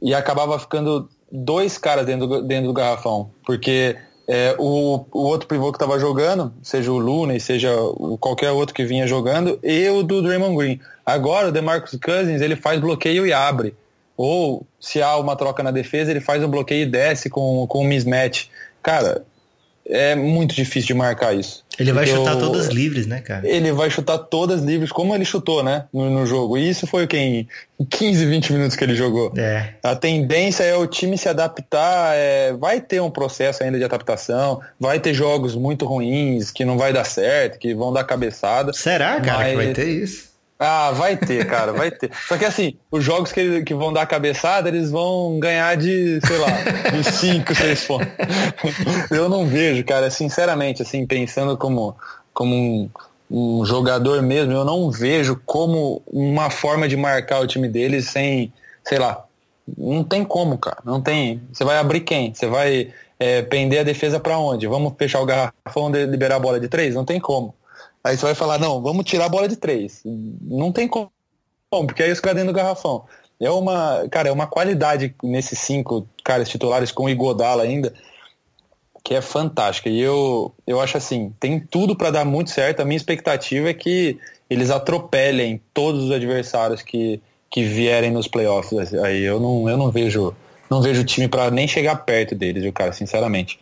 [0.00, 3.30] E acabava ficando dois caras dentro dentro do garrafão.
[3.44, 3.96] Porque
[4.32, 8.74] é, o, o, outro pivô que estava jogando, seja o Looney, seja o, qualquer outro
[8.74, 10.80] que vinha jogando, e o do Draymond Green.
[11.04, 13.74] Agora o DeMarcus Cousins ele faz bloqueio e abre.
[14.16, 17.82] Ou se há uma troca na defesa, ele faz um bloqueio e desce com, com
[17.82, 18.46] um mismatch.
[18.82, 19.22] Cara,
[19.86, 21.64] é muito difícil de marcar isso.
[21.78, 23.48] Ele vai chutar todas livres, né, cara?
[23.48, 26.58] Ele vai chutar todas livres, como ele chutou, né, no, no, jogo.
[26.58, 27.16] E isso foi o que?
[27.16, 27.48] Em
[27.88, 29.32] 15, 20 minutos que ele jogou.
[29.36, 29.74] É.
[29.82, 32.14] A tendência é o time se adaptar.
[32.14, 34.60] É, vai ter um processo ainda de adaptação.
[34.78, 38.72] Vai ter jogos muito ruins, que não vai dar certo, que vão dar cabeçada.
[38.72, 39.50] Será, cara, mas...
[39.50, 40.31] que vai ter isso?
[40.64, 42.08] Ah, vai ter, cara, vai ter.
[42.28, 46.38] Só que assim, os jogos que, que vão dar cabeçada, eles vão ganhar de, sei
[46.38, 46.48] lá,
[46.92, 48.08] de 5, 6 pontos.
[49.10, 51.96] Eu não vejo, cara, sinceramente, assim, pensando como,
[52.32, 52.90] como um,
[53.28, 58.52] um jogador mesmo, eu não vejo como uma forma de marcar o time deles sem,
[58.84, 59.24] sei lá,
[59.76, 60.78] não tem como, cara.
[60.84, 61.42] Não tem.
[61.52, 62.32] Você vai abrir quem?
[62.32, 64.68] Você vai é, pender a defesa para onde?
[64.68, 66.94] Vamos fechar o garrafão de liberar a bola de três?
[66.94, 67.52] Não tem como.
[68.04, 70.02] Aí você vai falar, não, vamos tirar a bola de três.
[70.04, 71.10] Não tem como,
[71.70, 73.04] porque aí os caras dentro do garrafão.
[73.40, 77.92] É uma, cara, é uma qualidade nesses cinco caras titulares com o Igodala ainda,
[79.02, 79.88] que é fantástica.
[79.88, 82.80] E eu, eu acho assim, tem tudo para dar muito certo.
[82.80, 88.94] A minha expectativa é que eles atropelem todos os adversários que, que vierem nos playoffs.
[88.94, 90.34] Aí eu não, eu não vejo
[90.72, 93.60] não vejo time para nem chegar perto deles, viu, cara, sinceramente.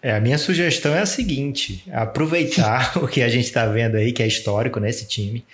[0.00, 4.12] É, a minha sugestão é a seguinte: aproveitar o que a gente está vendo aí,
[4.12, 5.44] que é histórico nesse time.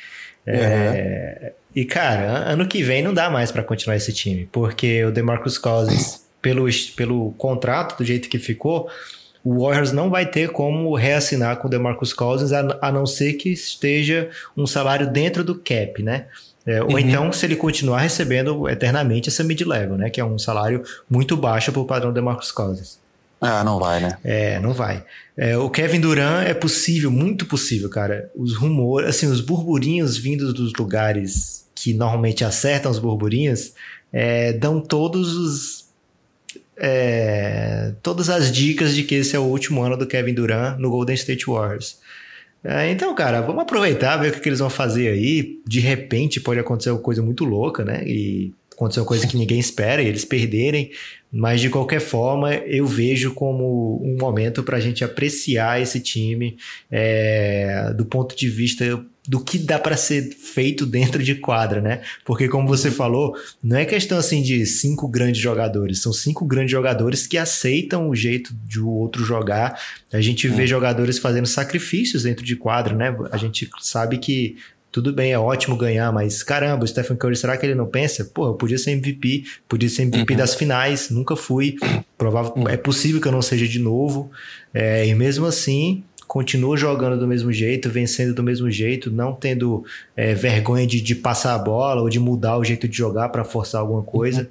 [0.46, 1.50] É, uhum.
[1.74, 5.58] E, cara, ano que vem não dá mais para continuar esse time, porque o DeMarcus
[5.58, 8.88] Cousins, pelo, pelo contrato, do jeito que ficou,
[9.42, 13.34] o Warriors não vai ter como reassinar com o DeMarcus Cousins, a, a não ser
[13.34, 16.26] que esteja um salário dentro do cap, né?
[16.66, 16.98] É, ou uhum.
[16.98, 20.08] então, se ele continuar recebendo eternamente essa mid-level, né?
[20.08, 23.03] Que é um salário muito baixo para o padrão do DeMarcus Cousins.
[23.44, 24.18] Ah, não vai, né?
[24.24, 25.04] É, não vai.
[25.36, 28.30] É, o Kevin Durant é possível, muito possível, cara.
[28.34, 33.72] Os rumores, assim, os burburinhos vindos dos lugares que normalmente acertam os burburinhos
[34.12, 35.84] é, dão todos os.
[36.76, 40.90] É, todas as dicas de que esse é o último ano do Kevin Durant no
[40.90, 41.98] Golden State Warriors.
[42.62, 45.60] É, então, cara, vamos aproveitar, ver o que, que eles vão fazer aí.
[45.66, 48.02] De repente pode acontecer uma coisa muito louca, né?
[48.06, 50.90] E acontecer uma coisa que ninguém espera e eles perderem.
[51.36, 56.56] Mas de qualquer forma, eu vejo como um momento para a gente apreciar esse time
[56.90, 62.02] é, do ponto de vista do que dá para ser feito dentro de quadra, né?
[62.24, 66.70] Porque como você falou, não é questão assim de cinco grandes jogadores, são cinco grandes
[66.70, 69.80] jogadores que aceitam o jeito de o outro jogar.
[70.12, 73.16] A gente vê jogadores fazendo sacrifícios dentro de quadra, né?
[73.32, 74.56] A gente sabe que
[74.94, 78.24] tudo bem, é ótimo ganhar, mas caramba, o Stephen Curry, será que ele não pensa?
[78.26, 80.38] Pô, eu podia ser MVP, podia ser MVP uhum.
[80.38, 81.74] das finais, nunca fui.
[82.16, 82.68] Provável, uhum.
[82.68, 84.30] É possível que eu não seja de novo.
[84.72, 89.84] É, e mesmo assim, continua jogando do mesmo jeito, vencendo do mesmo jeito, não tendo
[90.16, 93.42] é, vergonha de, de, passar a bola ou de mudar o jeito de jogar para
[93.42, 94.42] forçar alguma coisa.
[94.42, 94.46] Uhum.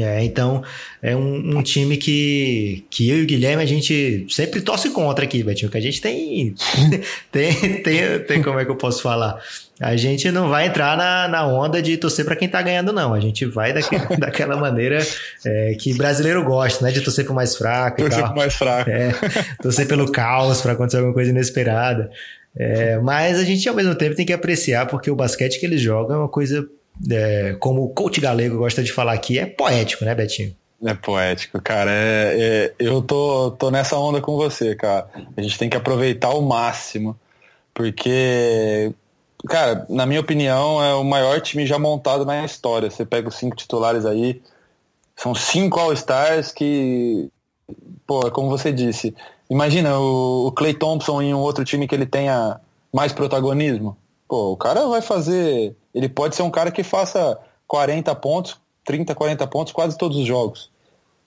[0.00, 0.62] É, então
[1.00, 5.24] é um, um, time que, que eu e o Guilherme a gente sempre torce contra
[5.24, 6.54] aqui, Betinho, que a gente tem,
[7.30, 9.40] tem, tem, tem, como é que eu posso falar?
[9.80, 13.12] A gente não vai entrar na, na onda de torcer para quem tá ganhando, não.
[13.12, 14.98] A gente vai daquele, daquela maneira
[15.44, 16.92] é, que brasileiro gosta, né?
[16.92, 17.98] De torcer pro mais fraco.
[17.98, 18.88] Torcer pro mais fraco.
[18.90, 19.12] É,
[19.60, 22.10] torcer pelo caos para acontecer alguma coisa inesperada.
[22.56, 25.80] É, mas a gente ao mesmo tempo tem que apreciar porque o basquete que eles
[25.80, 26.64] jogam é uma coisa
[27.10, 30.54] é, como o coach galego gosta de falar aqui, é poético, né, Betinho?
[30.84, 31.90] É poético, cara.
[31.90, 35.08] É, é, eu tô, tô nessa onda com você, cara.
[35.36, 37.18] A gente tem que aproveitar o máximo,
[37.72, 38.92] porque,
[39.48, 42.90] cara, na minha opinião, é o maior time já montado na história.
[42.90, 44.42] Você pega os cinco titulares aí,
[45.16, 47.30] são cinco All-Stars que,
[48.06, 49.14] pô, é como você disse.
[49.48, 52.60] Imagina o, o Clay Thompson em um outro time que ele tenha
[52.92, 53.96] mais protagonismo.
[54.28, 59.14] Pô, o cara vai fazer ele pode ser um cara que faça 40 pontos, 30,
[59.14, 60.70] 40 pontos quase todos os jogos.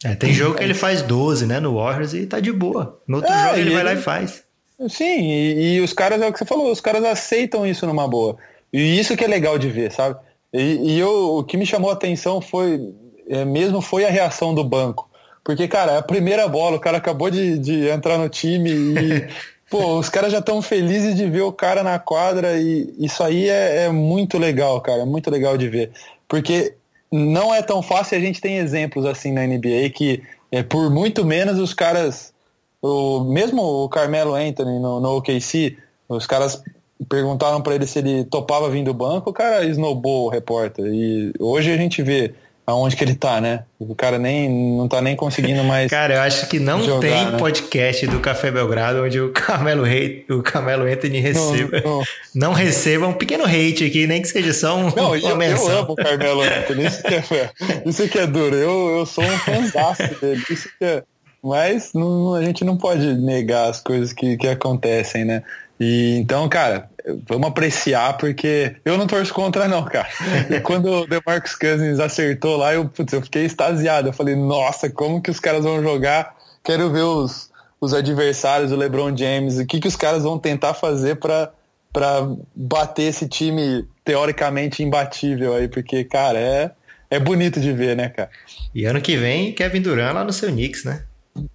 [0.03, 2.99] É, tem jogo que ele faz 12, né, no Warriors e tá de boa.
[3.07, 4.43] No outro é, jogo ele, ele vai lá e faz.
[4.89, 8.07] Sim, e, e, os caras, é o que você falou, os caras aceitam isso numa
[8.07, 8.37] boa.
[8.71, 10.19] E isso que é legal de ver, sabe?
[10.53, 12.93] E, e eu, o que me chamou a atenção foi,
[13.27, 15.09] é, mesmo foi a reação do banco.
[15.43, 19.27] Porque, cara, é a primeira bola, o cara acabou de, de entrar no time e
[19.69, 23.49] Pô, os caras já estão felizes de ver o cara na quadra e isso aí
[23.49, 25.91] é, é, muito legal, cara, é muito legal de ver.
[26.27, 26.73] Porque
[27.11, 31.25] não é tão fácil, a gente tem exemplos assim na NBA que é, por muito
[31.25, 32.33] menos os caras,
[32.81, 35.77] o, mesmo o Carmelo Anthony no, no OKC,
[36.07, 36.63] os caras
[37.09, 40.85] perguntaram para ele se ele topava vir do banco, o cara esnobou o repórter.
[40.85, 42.33] E hoje a gente vê
[42.67, 43.63] aonde que ele tá, né?
[43.79, 45.89] O cara nem não tá nem conseguindo mais.
[45.89, 47.37] cara, eu acho que não jogar, tem né?
[47.37, 51.81] podcast do Café Belgrado onde o Carmelo Rei, o Carmelo Anthony receba.
[51.81, 52.03] Não, não.
[52.35, 55.69] não, receba um pequeno hate aqui, nem que seja só um, não, uma eu, menção.
[55.69, 57.51] Eu amo o Carmelo Anthony, isso que é,
[57.85, 58.55] isso que é duro.
[58.55, 60.43] Eu, eu sou um fãzaço dele.
[60.49, 61.03] Isso que é,
[61.41, 65.43] mas não, a gente não pode negar as coisas que, que acontecem, né?
[65.79, 66.89] E então, cara,
[67.27, 70.07] vamos apreciar, porque eu não torço contra, não, cara.
[70.49, 74.09] E quando o DeMarcus Cousins acertou lá, eu, putz, eu fiquei extasiado.
[74.09, 76.35] Eu falei, nossa, como que os caras vão jogar?
[76.63, 80.73] Quero ver os, os adversários, o LeBron James, o que, que os caras vão tentar
[80.73, 81.51] fazer para
[81.97, 86.71] para bater esse time teoricamente imbatível aí, porque, cara, é,
[87.09, 88.29] é bonito de ver, né, cara?
[88.75, 91.03] E ano que vem, Kevin Durant lá no seu Knicks, né?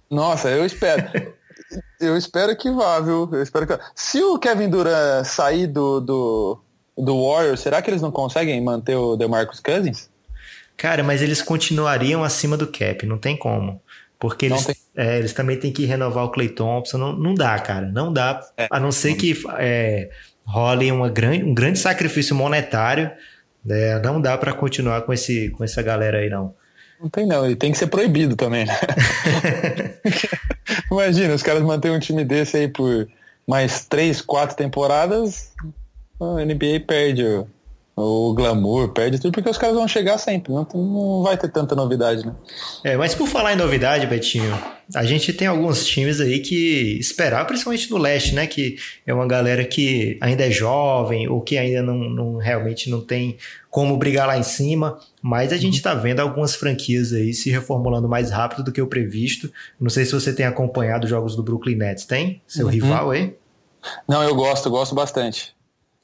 [0.09, 1.03] Nossa, eu espero.
[1.99, 3.29] Eu espero que vá, viu?
[3.31, 3.77] Eu espero que...
[3.95, 6.61] Se o Kevin Durant sair do, do,
[6.97, 10.09] do Warriors, será que eles não conseguem manter o DeMarcus Cousins?
[10.75, 13.81] Cara, mas eles continuariam acima do cap, não tem como.
[14.19, 16.97] Porque eles, é, eles também têm que renovar o Clay Thompson.
[16.97, 17.87] Não, não dá, cara.
[17.87, 18.39] Não dá.
[18.57, 20.09] É, a não ser que é,
[20.45, 23.11] role uma grande, um grande sacrifício monetário.
[23.65, 23.99] Né?
[23.99, 26.55] Não dá para continuar com, esse, com essa galera aí, não.
[27.01, 28.79] Não tem não, e tem que ser proibido também, né?
[30.93, 33.07] Imagina, os caras mantêm um time desse aí por
[33.47, 35.51] mais três, quatro temporadas,
[36.19, 37.47] a NBA perde o,
[37.95, 41.75] o glamour, perde tudo, porque os caras vão chegar sempre, não, não vai ter tanta
[41.75, 42.33] novidade, né?
[42.83, 44.51] É, mas por falar em novidade, Betinho,
[44.95, 48.47] a gente tem alguns times aí que esperar, principalmente no leste, né?
[48.47, 52.99] Que é uma galera que ainda é jovem ou que ainda não, não realmente não
[52.99, 53.37] tem
[53.69, 58.09] como brigar lá em cima, mas a gente está vendo algumas franquias aí se reformulando
[58.09, 59.51] mais rápido do que o previsto.
[59.79, 62.41] Não sei se você tem acompanhado os jogos do Brooklyn Nets, tem?
[62.47, 62.71] Seu uhum.
[62.71, 63.35] rival aí?
[64.07, 65.55] Não, eu gosto, gosto bastante.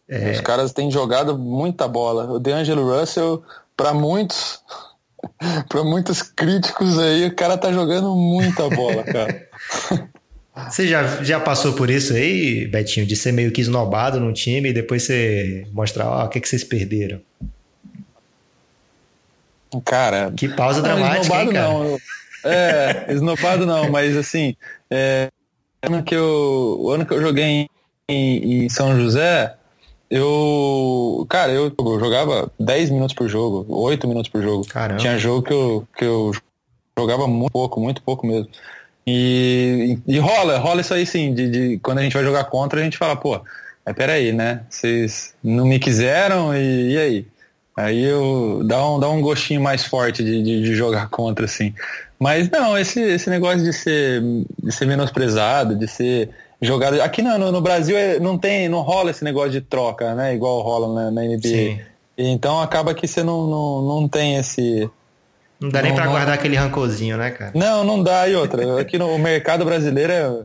[0.10, 0.32] É...
[0.32, 2.26] Os caras têm jogado muita bola.
[2.32, 3.44] O DeAngelo Russell,
[3.78, 4.60] para muitos,
[5.70, 9.48] para muitos críticos aí, o cara tá jogando muita bola, cara.
[10.68, 14.70] Você já, já passou por isso aí, Betinho, de ser meio que esnobado num time
[14.70, 17.22] e depois você mostrar, ó, oh, o que, que vocês perderam?
[19.86, 20.34] Cara.
[20.36, 21.70] Que pausa dramática, esnobado hein, cara?
[21.70, 22.00] não.
[22.44, 24.54] É, esnobado não, mas assim,
[24.90, 25.30] é,
[25.82, 27.70] ano que eu, o ano que eu joguei
[28.10, 29.56] em, em São José,
[30.10, 31.26] eu.
[31.30, 34.66] Cara, eu, eu jogava 10 minutos por jogo, 8 minutos por jogo.
[34.68, 35.00] Caramba.
[35.00, 36.32] Tinha jogo que eu, que eu
[36.98, 38.48] jogava muito pouco, muito pouco mesmo.
[39.06, 42.80] E, e rola, rola isso aí sim, de, de, quando a gente vai jogar contra,
[42.80, 43.42] a gente fala, pô,
[43.86, 44.62] mas peraí, né?
[44.70, 47.28] Vocês não me quiseram e, e aí?
[47.76, 51.74] Aí eu dá um, dá um gostinho mais forte de, de, de, jogar contra, assim.
[52.20, 54.22] Mas não, esse, esse negócio de ser,
[54.62, 56.30] de ser menosprezado, de ser
[56.62, 57.04] jogada.
[57.04, 60.34] Aqui no, no Brasil é, não tem, não rola esse negócio de troca, né?
[60.34, 61.42] Igual rola na, na NBA.
[61.42, 61.80] Sim.
[62.18, 64.90] Então acaba que você não, não, não tem esse.
[65.60, 67.52] Não dá nem para guardar aquele rancorzinho, né, cara?
[67.56, 68.28] Não, não dá.
[68.28, 70.44] E outra, aqui no mercado brasileiro é.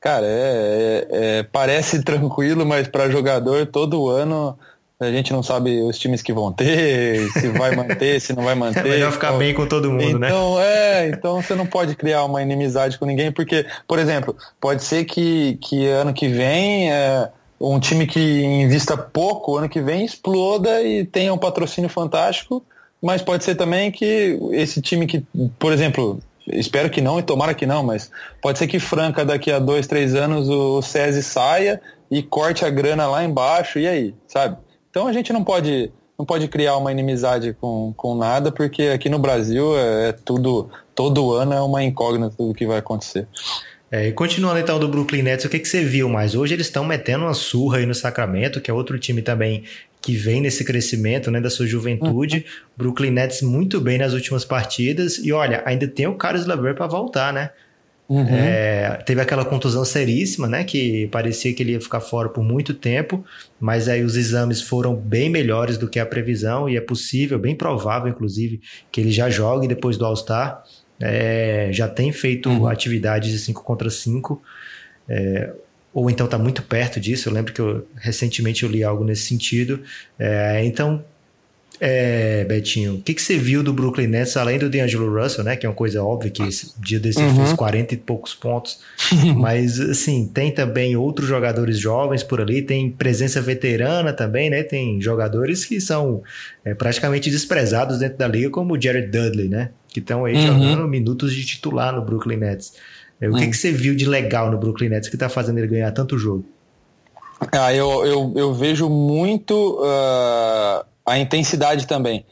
[0.00, 4.58] Cara, é, é, é parece tranquilo, mas para jogador todo ano
[5.00, 8.54] a gente não sabe os times que vão ter, se vai manter, se não vai
[8.54, 8.86] manter.
[8.86, 10.28] É melhor ficar então, bem com todo mundo, então, né?
[10.28, 14.84] Então, é, então você não pode criar uma inimizade com ninguém, porque, por exemplo, pode
[14.84, 17.28] ser que, que ano que vem é,
[17.60, 22.64] um time que invista pouco, ano que vem exploda e tenha um patrocínio fantástico,
[23.02, 25.24] mas pode ser também que esse time que,
[25.58, 29.50] por exemplo, espero que não e tomara que não, mas pode ser que Franca daqui
[29.50, 31.80] a dois, três anos o SESI saia
[32.10, 34.56] e corte a grana lá embaixo, e aí, sabe?
[34.94, 39.08] Então a gente não pode, não pode criar uma inimizade com, com nada, porque aqui
[39.08, 43.26] no Brasil é, é tudo, todo ano é uma incógnita do que vai acontecer.
[43.90, 46.36] É, e continuando então do Brooklyn Nets, o que, que você viu mais?
[46.36, 49.64] Hoje eles estão metendo uma surra aí no Sacramento, que é outro time também
[50.00, 52.36] que vem nesse crescimento né, da sua juventude.
[52.36, 52.42] Uhum.
[52.76, 55.18] Brooklyn Nets muito bem nas últimas partidas.
[55.18, 57.50] E olha, ainda tem o Carlos Lever para voltar, né?
[58.06, 58.26] Uhum.
[58.28, 60.62] É, teve aquela contusão seríssima, né?
[60.62, 63.24] Que parecia que ele ia ficar fora por muito tempo,
[63.58, 67.54] mas aí os exames foram bem melhores do que a previsão e é possível, bem
[67.54, 68.60] provável, inclusive,
[68.92, 70.62] que ele já jogue depois do All-Star.
[71.00, 72.66] É, já tem feito uhum.
[72.66, 74.40] atividades de 5 contra 5.
[75.08, 75.52] É,
[75.92, 77.28] ou então está muito perto disso.
[77.28, 79.80] Eu lembro que eu, recentemente eu li algo nesse sentido.
[80.18, 81.02] É, então
[81.86, 85.54] é, Betinho, o que, que você viu do Brooklyn Nets, além do D'Angelo Russell, né?
[85.54, 87.36] Que é uma coisa óbvia que esse dia desse uhum.
[87.36, 88.80] fez 40 e poucos pontos.
[89.36, 94.62] Mas, assim, tem também outros jogadores jovens por ali, tem presença veterana também, né?
[94.62, 96.22] Tem jogadores que são
[96.64, 99.68] é, praticamente desprezados dentro da liga, como o Jared Dudley, né?
[99.90, 100.46] Que estão aí uhum.
[100.46, 102.72] jogando minutos de titular no Brooklyn Nets.
[103.20, 103.38] É, o uhum.
[103.38, 106.16] que, que você viu de legal no Brooklyn Nets que tá fazendo ele ganhar tanto
[106.16, 106.46] jogo?
[107.52, 109.82] Ah, eu, eu, eu vejo muito.
[109.82, 112.24] Uh a intensidade também,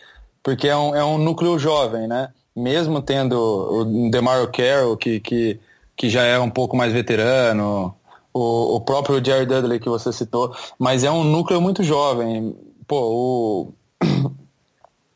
[0.43, 2.31] porque é um, é um núcleo jovem, né?
[2.55, 5.61] Mesmo tendo o DeMario Carroll, que, que,
[5.97, 7.95] que já é um pouco mais veterano,
[8.33, 12.57] o, o próprio Jerry Dudley que você citou, mas é um núcleo muito jovem.
[12.87, 14.33] Pô, o.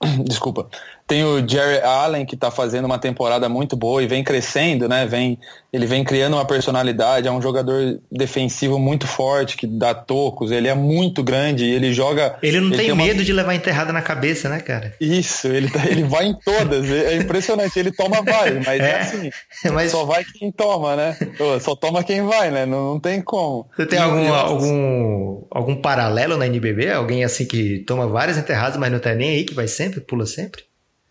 [0.25, 0.69] Desculpa.
[1.07, 5.07] Tem o Jerry Allen que está fazendo uma temporada muito boa e vem crescendo, né?
[5.07, 5.39] Vem,
[5.73, 10.67] ele vem criando uma personalidade, é um jogador defensivo muito forte, que dá tocos, ele
[10.67, 12.37] é muito grande, ele joga.
[12.43, 13.25] Ele não ele tem, tem medo uma...
[13.25, 14.95] de levar enterrada na cabeça, né, cara?
[15.01, 16.91] Isso, ele, tá, ele vai em todas.
[16.91, 19.31] É impressionante, ele toma vai, mas é, é assim.
[19.73, 19.93] Mas...
[19.93, 21.17] Só vai quem toma, né?
[21.61, 22.67] Só toma quem vai, né?
[22.67, 23.69] Não, não tem como.
[23.77, 26.91] Você tem algum, algum, algum paralelo na NBB?
[26.91, 30.27] Alguém assim que toma várias enterradas, mas não tá nem aí, que vai sempre, pula
[30.27, 30.65] sempre?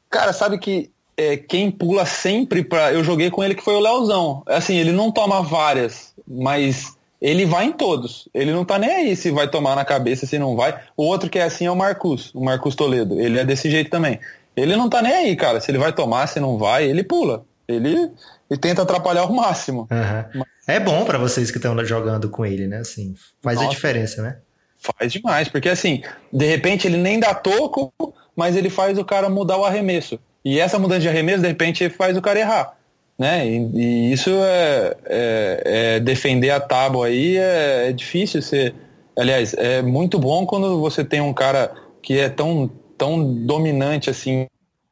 [0.10, 2.94] Cara, sabe que é, quem pula sempre pra.
[2.94, 4.44] Eu joguei com ele que foi o Leozão.
[4.46, 8.28] Assim, ele não toma várias, mas ele vai em todos.
[8.34, 10.80] Ele não tá nem aí se vai tomar na cabeça, se não vai.
[10.96, 13.20] O outro que é assim é o Marcus, o Marcus Toledo.
[13.20, 14.20] Ele é desse jeito também.
[14.56, 15.60] Ele não tá nem aí, cara.
[15.60, 17.46] Se ele vai tomar, se não vai, ele pula.
[17.68, 18.12] Ele,
[18.50, 19.88] ele tenta atrapalhar ao máximo.
[19.92, 20.40] Uhum.
[20.40, 20.48] Mas...
[20.68, 22.78] É bom para vocês que estão jogando com ele, né?
[22.78, 24.38] Assim, faz Nossa, a diferença, né?
[24.78, 27.92] Faz demais, porque assim, de repente ele nem dá toco,
[28.36, 30.20] mas ele faz o cara mudar o arremesso.
[30.44, 32.78] E essa mudança de arremesso, de repente, faz o cara errar.
[33.18, 33.48] Né?
[33.48, 38.76] E, e isso é, é, é, defender a tábua aí é, é difícil ser.
[39.18, 41.72] Aliás, é muito bom quando você tem um cara
[42.02, 44.46] que é tão, tão dominante assim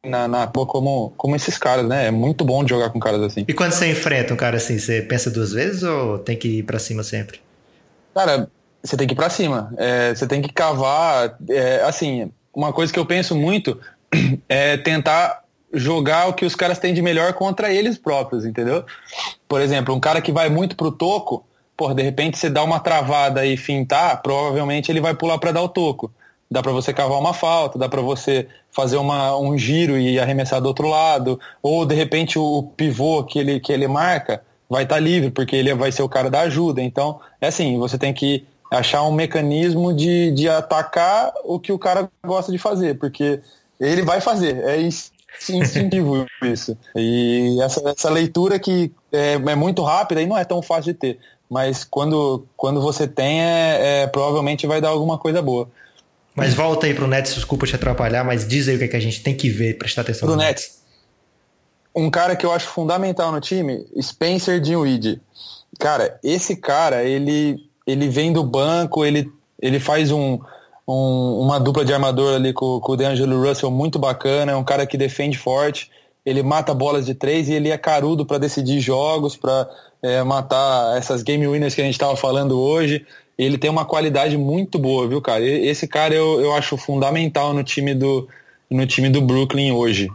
[0.05, 2.07] na, na como, como esses caras, né?
[2.07, 3.45] É muito bom de jogar com caras assim.
[3.47, 6.63] E quando você enfrenta um cara assim, você pensa duas vezes ou tem que ir
[6.63, 7.41] para cima sempre?
[8.13, 8.49] Cara,
[8.83, 9.73] você tem que ir para cima.
[9.77, 11.37] É, você tem que cavar.
[11.49, 13.79] É, assim, uma coisa que eu penso muito
[14.47, 15.43] é tentar
[15.73, 18.85] jogar o que os caras têm de melhor contra eles próprios, entendeu?
[19.47, 21.45] Por exemplo, um cara que vai muito pro toco,
[21.75, 25.63] por de repente você dá uma travada e fintar, provavelmente ele vai pular para dar
[25.63, 26.11] o toco.
[26.49, 30.61] Dá para você cavar uma falta, dá para você fazer uma, um giro e arremessar
[30.61, 34.95] do outro lado, ou de repente o pivô que ele, que ele marca vai estar
[34.95, 36.81] tá livre, porque ele vai ser o cara da ajuda.
[36.81, 41.77] Então, é assim, você tem que achar um mecanismo de, de atacar o que o
[41.77, 43.39] cara gosta de fazer, porque
[43.79, 44.57] ele vai fazer.
[44.63, 44.81] É
[45.49, 46.77] instintivo isso.
[46.95, 50.99] E essa, essa leitura que é, é, muito rápida e não é tão fácil de
[50.99, 51.19] ter.
[51.49, 55.69] Mas quando, quando você tem, é, é provavelmente vai dar alguma coisa boa.
[56.35, 58.95] Mas volta aí pro Nets, desculpa te atrapalhar, mas diz aí o que, é que
[58.95, 60.63] a gente tem que ver, prestar atenção pro no Nets.
[60.63, 60.83] Nets.
[61.95, 65.21] Um cara que eu acho fundamental no time, Spencer Dinwiddie.
[65.79, 69.31] Cara, esse cara, ele, ele vem do banco, ele,
[69.61, 70.39] ele faz um,
[70.87, 74.63] um, uma dupla de armador ali com, com o DeAngelo Russell muito bacana, é um
[74.63, 75.89] cara que defende forte,
[76.25, 79.69] ele mata bolas de três e ele é carudo para decidir jogos, para
[80.01, 83.05] é, matar essas game winners que a gente estava falando hoje
[83.37, 85.43] ele tem uma qualidade muito boa, viu, cara?
[85.43, 88.27] Esse cara eu, eu acho fundamental no time do,
[88.69, 90.09] no time do Brooklyn hoje.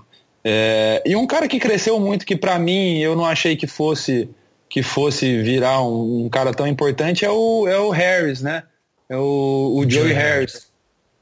[0.45, 4.29] É, e um cara que cresceu muito, que para mim eu não achei que fosse
[4.69, 8.65] que fosse virar um, um, cara tão importante é o, é o Harris, né?
[9.09, 10.69] É o, o Joey Harris.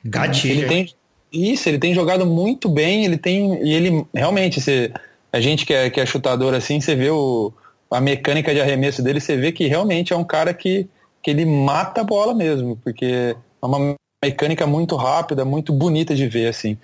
[0.05, 0.61] Gatilho.
[0.61, 0.94] Ele tem,
[1.32, 3.62] isso, ele tem jogado muito bem, ele tem.
[3.64, 4.92] E ele realmente, você,
[5.32, 7.53] a gente que é, que é chutador assim, você vê o,
[7.90, 10.88] a mecânica de arremesso dele, você vê que realmente é um cara que
[11.26, 16.28] que ele mata a bola mesmo, porque é uma mecânica muito rápida, muito bonita de
[16.28, 16.78] ver, assim.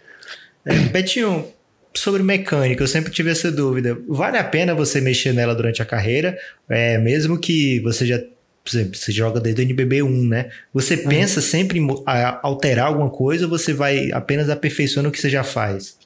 [0.67, 1.47] É, Betinho,
[1.95, 3.97] sobre mecânica, eu sempre tive essa dúvida.
[4.09, 6.39] Vale a pena você mexer nela durante a carreira,
[6.69, 8.19] é, mesmo que você já
[8.65, 10.51] por exemplo, você joga desde o NBB 1, né?
[10.73, 11.09] Você uhum.
[11.09, 12.03] pensa sempre em
[12.45, 15.99] alterar alguma coisa ou você vai apenas aperfeiçoando o que você já faz?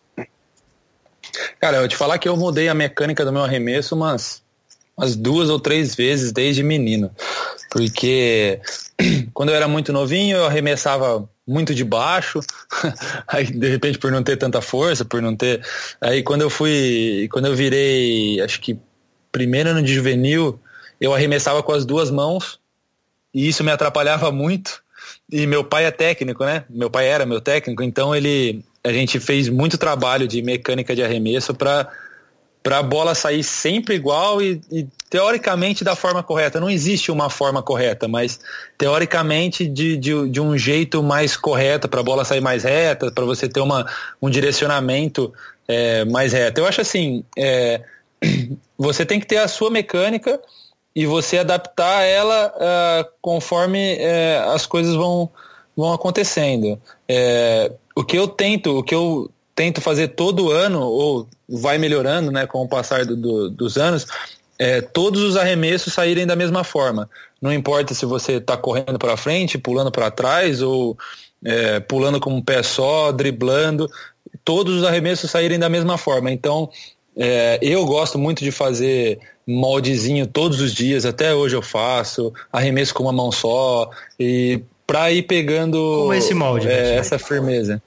[1.61, 4.43] Cara, eu vou te falar que eu mudei a mecânica do meu arremesso umas,
[4.97, 7.11] umas duas ou três vezes desde menino
[7.77, 8.61] porque
[9.35, 12.41] quando eu era muito novinho eu arremessava muito de baixo,
[13.29, 15.65] aí de repente por não ter tanta força, por não ter,
[16.01, 18.79] aí quando eu fui, quando eu virei, acho que
[19.31, 20.59] primeiro ano de juvenil,
[21.01, 22.59] eu arremessava com as duas mãos
[23.33, 24.83] e isso me atrapalhava muito.
[25.31, 26.65] E meu pai é técnico, né?
[26.71, 31.03] Meu pai era meu técnico, então ele a gente fez muito trabalho de mecânica de
[31.03, 31.89] arremesso para
[32.67, 36.59] para a bola sair sempre igual e, e, teoricamente da forma correta.
[36.59, 38.41] Não existe uma forma correta, mas
[38.77, 43.25] teoricamente de, de, de um jeito mais correto para a bola sair mais reta, para
[43.25, 43.87] você ter uma,
[44.21, 45.33] um direcionamento
[45.69, 46.61] é, mais reto.
[46.61, 47.83] Eu acho assim, é,
[48.77, 50.41] você tem que ter a sua mecânica
[50.93, 55.31] e você adaptar ela uh, conforme uh, as coisas vão,
[55.77, 56.81] vão acontecendo.
[57.09, 62.31] É, o que eu tento, o que eu tento fazer todo ano, ou vai melhorando
[62.31, 64.07] né, com o passar do, do, dos anos,
[64.59, 67.09] é, todos os arremessos saírem da mesma forma.
[67.41, 70.97] Não importa se você está correndo para frente, pulando para trás, ou
[71.43, 73.91] é, pulando com um pé só, driblando,
[74.45, 76.31] todos os arremessos saírem da mesma forma.
[76.31, 76.71] Então,
[77.17, 82.93] é, eu gosto muito de fazer moldezinho todos os dias, até hoje eu faço, arremesso
[82.93, 83.89] com uma mão só,
[84.19, 87.83] e para ir pegando Como esse molde, é, essa firmeza.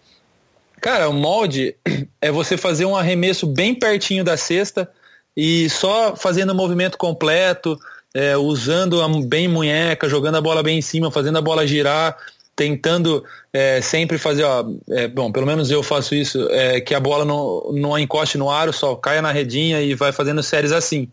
[0.81, 1.75] Cara, o molde
[2.21, 4.89] é você fazer um arremesso bem pertinho da cesta
[5.35, 7.79] e só fazendo o movimento completo,
[8.13, 12.17] é, usando bem munheca, jogando a bola bem em cima, fazendo a bola girar,
[12.55, 13.23] tentando
[13.53, 17.23] é, sempre fazer, ó, é, bom, pelo menos eu faço isso, é, que a bola
[17.23, 21.07] não, não encoste no aro, só caia na redinha e vai fazendo séries assim.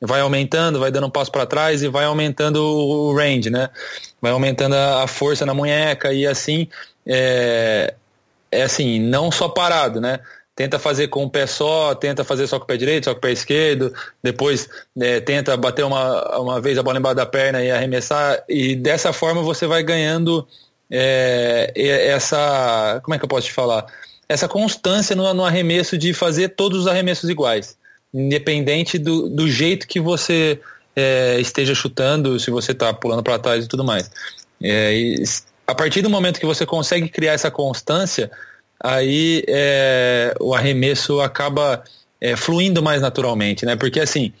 [0.00, 3.70] Vai aumentando, vai dando um passo para trás e vai aumentando o range, né?
[4.20, 6.68] Vai aumentando a força na munheca e assim
[7.06, 7.94] é,
[8.50, 10.20] é assim, não só parado, né?
[10.54, 13.18] Tenta fazer com o pé só, tenta fazer só com o pé direito, só com
[13.18, 13.92] o pé esquerdo,
[14.22, 14.68] depois
[14.98, 19.12] é, tenta bater uma, uma vez a bola embaixo da perna e arremessar, e dessa
[19.12, 20.46] forma você vai ganhando
[20.90, 23.00] é, essa.
[23.02, 23.86] Como é que eu posso te falar?
[24.28, 27.76] Essa constância no, no arremesso de fazer todos os arremessos iguais,
[28.12, 30.58] independente do, do jeito que você
[30.96, 34.10] é, esteja chutando, se você está pulando para trás e tudo mais.
[34.62, 35.22] É, e
[35.66, 38.30] a partir do momento que você consegue criar essa constância,
[38.80, 41.82] aí é, o arremesso acaba
[42.20, 43.74] é, fluindo mais naturalmente, né?
[43.76, 44.32] Porque assim,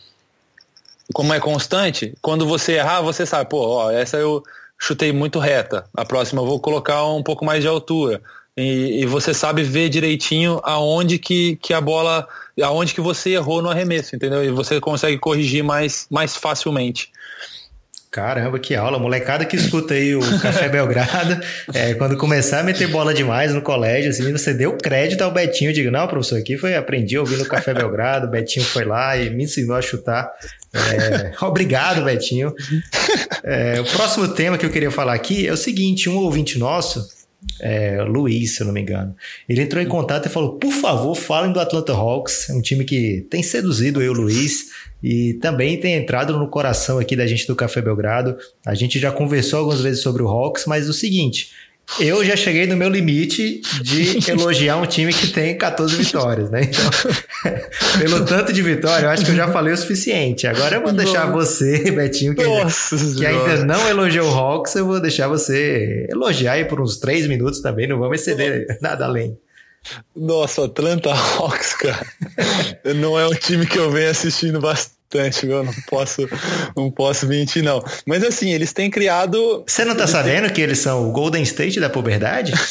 [1.12, 4.42] como é constante, quando você errar, você sabe, pô, ó, essa eu
[4.78, 8.20] chutei muito reta, a próxima eu vou colocar um pouco mais de altura.
[8.56, 12.26] e, e, você sabe ver direitinho aonde que, que a bola,
[12.62, 14.42] aonde que você errou no arremesso, entendeu?
[14.44, 17.10] E você consegue corrigir mais, mais facilmente.
[18.16, 18.98] Caramba, que aula.
[18.98, 21.38] Molecada que escuta aí o Café Belgrado,
[21.74, 25.68] é, quando começar a meter bola demais no colégio, assim, você deu crédito ao Betinho.
[25.68, 29.18] Eu digo, não, professor, aqui foi, aprendi ouvindo o Café Belgrado, o Betinho foi lá
[29.18, 30.32] e me ensinou a chutar.
[30.72, 32.54] É, obrigado, Betinho.
[33.44, 37.06] É, o próximo tema que eu queria falar aqui é o seguinte: um ouvinte nosso,
[37.60, 39.14] é, Luiz, se eu não me engano.
[39.48, 42.84] Ele entrou em contato e falou: por favor, falem do Atlanta Hawks, é um time
[42.84, 44.70] que tem seduzido eu, Luiz,
[45.02, 48.36] e também tem entrado no coração aqui da gente do Café Belgrado.
[48.64, 51.50] A gente já conversou algumas vezes sobre o Hawks, mas o seguinte,
[52.00, 56.62] eu já cheguei no meu limite de elogiar um time que tem 14 vitórias, né?
[56.62, 57.52] Então,
[57.98, 60.46] pelo tanto de vitória, eu acho que eu já falei o suficiente.
[60.46, 65.00] Agora eu vou deixar você, Betinho, que, que ainda não elogiou o Hawks, eu vou
[65.00, 69.38] deixar você elogiar aí por uns 3 minutos também, não vamos exceder nada além.
[70.14, 72.06] Nossa, Atlanta Hawks, cara.
[72.96, 76.28] não é um time que eu venho assistindo bastante, eu não posso,
[76.76, 77.82] não posso mentir, não.
[78.06, 79.64] Mas assim, eles têm criado.
[79.66, 82.52] Você não tá sabendo que eles são o Golden State da puberdade?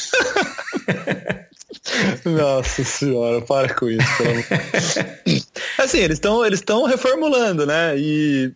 [2.26, 4.24] Nossa senhora, para com isso.
[5.78, 7.98] assim, eles estão eles reformulando, né?
[7.98, 8.52] E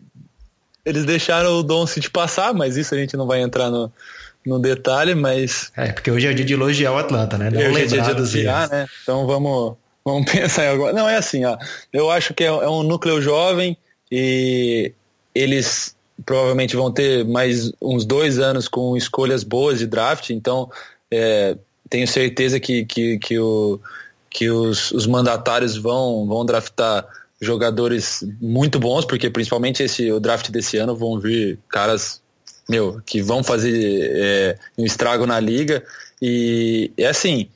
[0.86, 3.92] eles deixaram o Doncic passar, mas isso a gente não vai entrar no,
[4.46, 5.72] no detalhe, mas.
[5.76, 7.50] É, porque hoje é o dia de elogiar o Atlanta, né?
[7.50, 8.88] Não hoje é dia de elogiar, né?
[9.04, 10.94] Então vamos, vamos pensar agora.
[10.94, 11.58] Não, é assim, ó.
[11.92, 13.78] Eu acho que é, é um núcleo jovem
[14.12, 14.92] e
[15.34, 15.96] eles
[16.26, 20.70] provavelmente vão ter mais uns dois anos com escolhas boas de draft, então
[21.10, 21.56] é,
[21.90, 23.80] tenho certeza que, que, que, o,
[24.30, 27.08] que os, os mandatários vão, vão draftar
[27.40, 32.22] jogadores muito bons, porque principalmente esse o draft desse ano vão vir caras
[32.70, 35.84] meu, que vão fazer é, um estrago na liga.
[36.22, 37.50] E é assim,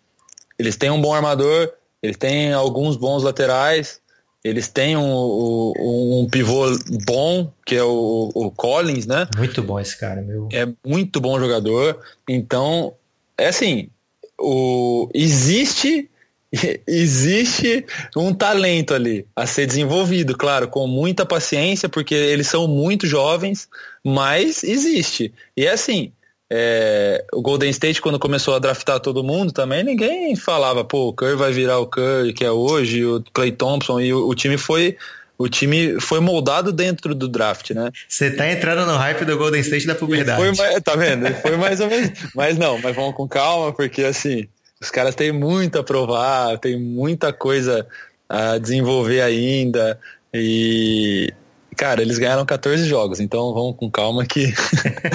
[0.58, 1.72] eles têm um bom armador,
[2.04, 4.02] eles têm alguns bons laterais,
[4.44, 6.66] eles têm um, um, um pivô
[7.06, 9.26] bom, que é o, o, Collins, né?
[9.38, 10.50] Muito bom esse cara, meu.
[10.52, 11.98] É muito bom jogador.
[12.28, 12.94] Então,
[13.38, 13.90] é assim,
[14.38, 16.10] o, existe
[16.86, 17.86] existe
[18.16, 23.70] um talento ali a ser desenvolvido, claro, com muita paciência, porque eles são muito jovens,
[24.04, 25.34] mas existe.
[25.56, 26.12] E é assim,
[26.56, 31.14] é, o Golden State, quando começou a draftar todo mundo também, ninguém falava, pô, o
[31.14, 34.56] Curry vai virar o Curry que é hoje, o Clay Thompson, e o, o time
[34.56, 34.96] foi.
[35.36, 37.90] O time foi moldado dentro do draft, né?
[38.08, 40.56] Você tá entrando no hype do Golden State da puberdade.
[40.56, 41.26] Foi, tá vendo?
[41.42, 42.12] Foi mais ou menos.
[42.36, 44.48] Mas não, mas vamos com calma, porque assim,
[44.80, 47.86] os caras têm muito a provar, tem muita coisa
[48.30, 50.00] a desenvolver ainda.
[50.32, 51.34] E,
[51.74, 54.54] cara, eles ganharam 14 jogos, então vamos com calma que,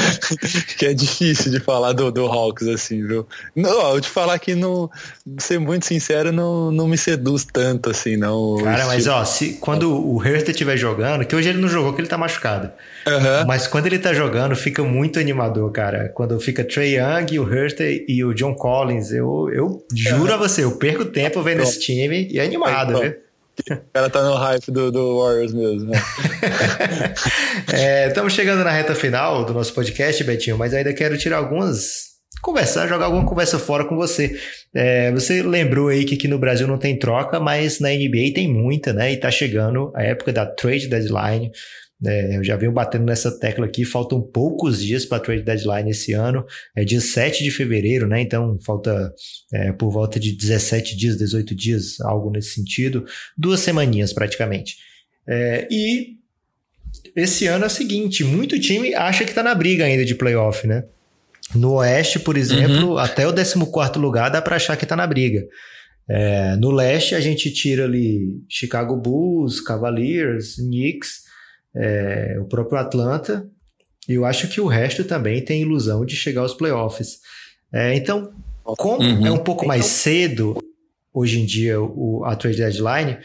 [0.76, 3.26] que é difícil de falar do, do Hawks, assim, viu?
[3.54, 4.90] Não, eu te falar que, não,
[5.38, 8.59] ser muito sincero, não, não me seduz tanto, assim, não.
[8.62, 12.00] Cara, mas ó, se, quando o Hurst estiver jogando, que hoje ele não jogou, que
[12.00, 12.70] ele tá machucado.
[13.06, 13.46] Uhum.
[13.46, 16.09] Mas quando ele tá jogando, fica muito animador, cara.
[16.09, 20.34] Quando fica Trey Young, o Hurst e o John Collins, eu, eu juro uhum.
[20.34, 23.27] a você, eu perco tempo vendo esse time e é animado, então,
[23.74, 26.00] O cara tá no hype do, do Warriors mesmo, né?
[27.72, 32.08] é, estamos chegando na reta final do nosso podcast, Betinho, mas ainda quero tirar algumas.
[32.40, 34.38] Conversar, jogar alguma conversa fora com você.
[34.72, 38.46] É, você lembrou aí que aqui no Brasil não tem troca, mas na NBA tem
[38.46, 39.12] muita, né?
[39.12, 41.50] E tá chegando a época da trade deadline.
[42.05, 45.90] É, eu já venho batendo nessa tecla aqui, faltam poucos dias para a trade deadline
[45.90, 46.44] esse ano,
[46.76, 48.20] é dia 7 de fevereiro, né?
[48.20, 49.12] Então falta
[49.53, 53.05] é, por volta de 17 dias, 18 dias, algo nesse sentido,
[53.36, 54.76] duas semaninhas praticamente.
[55.26, 56.18] É, e
[57.16, 60.66] esse ano é o seguinte: muito time acha que está na briga ainda de playoff,
[60.68, 60.84] né?
[61.55, 62.99] No Oeste, por exemplo, uhum.
[62.99, 65.44] até o 14 lugar dá para achar que está na briga.
[66.09, 71.27] É, no Leste, a gente tira ali Chicago Bulls, Cavaliers, Knicks
[71.78, 73.48] é, o próprio Atlanta,
[74.08, 77.20] e eu acho que o resto também tem ilusão de chegar aos playoffs.
[77.72, 78.32] É, então,
[78.64, 79.26] como uhum.
[79.26, 80.56] é um pouco mais cedo,
[81.12, 83.18] hoje em dia, o, a trade deadline,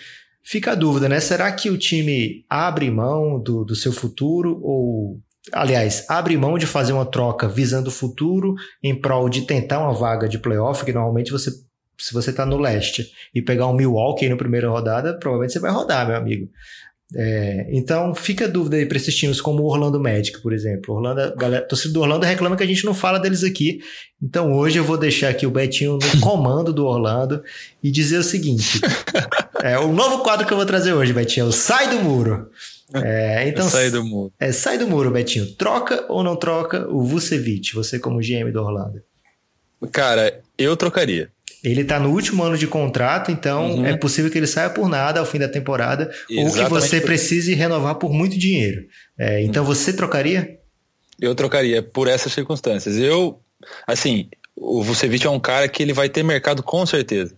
[0.43, 1.19] fica a dúvida, né?
[1.19, 5.19] Será que o time abre mão do, do seu futuro ou
[5.51, 9.93] aliás, abre mão de fazer uma troca visando o futuro em prol de tentar uma
[9.93, 11.51] vaga de playoff, que normalmente você,
[11.97, 15.71] se você está no leste e pegar um Milwaukee na primeira rodada, provavelmente você vai
[15.71, 16.49] rodar, meu amigo.
[17.15, 20.95] É, então fica a dúvida aí para esses times como o Orlando Magic, por exemplo.
[20.95, 23.81] Orlando, galera, torcida do Orlando reclama que a gente não fala deles aqui.
[24.21, 27.43] Então hoje eu vou deixar aqui o Betinho no comando do Orlando
[27.83, 28.81] e dizer o seguinte:
[29.61, 32.49] é o novo quadro que eu vou trazer hoje, Betinho, é o Sai do Muro.
[32.93, 34.31] É, então, sai do muro.
[34.39, 35.51] É, sai do muro, Betinho.
[35.55, 39.01] Troca ou não troca o Vucevic, você como GM do Orlando?
[39.91, 41.31] Cara, eu trocaria.
[41.63, 43.85] Ele está no último ano de contrato, então uhum.
[43.85, 46.99] é possível que ele saia por nada ao fim da temporada, Exatamente ou que você
[46.99, 48.85] precise renovar por muito dinheiro.
[49.17, 50.59] É, então você trocaria?
[51.21, 52.97] Eu trocaria por essas circunstâncias.
[52.97, 53.39] Eu,
[53.87, 57.33] assim, o Vucevic é um cara que ele vai ter mercado com certeza.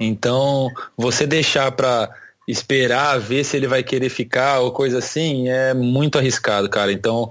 [0.00, 2.10] Então, você deixar para
[2.48, 6.90] esperar ver se ele vai querer ficar ou coisa assim é muito arriscado, cara.
[6.90, 7.30] Então,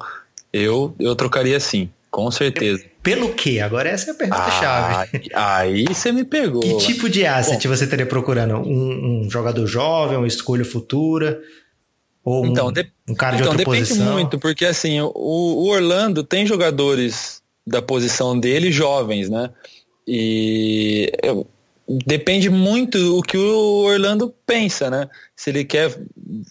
[0.53, 2.85] eu eu trocaria sim, com certeza.
[3.07, 3.61] Pelo quê?
[3.61, 5.29] Agora essa é a pergunta-chave.
[5.33, 6.59] Ah, aí você me pegou.
[6.59, 8.55] Que tipo de asset Bom, você estaria procurando?
[8.55, 11.41] Um, um, jogador jovem, uma escolha futura?
[12.21, 14.11] Ou então, um, de, um cara de então, outra depende posição?
[14.11, 19.51] muito, porque assim, o, o Orlando tem jogadores da posição dele jovens, né?
[20.05, 21.47] E eu,
[21.87, 25.09] depende muito o que o Orlando pensa, né?
[25.35, 25.97] Se ele quer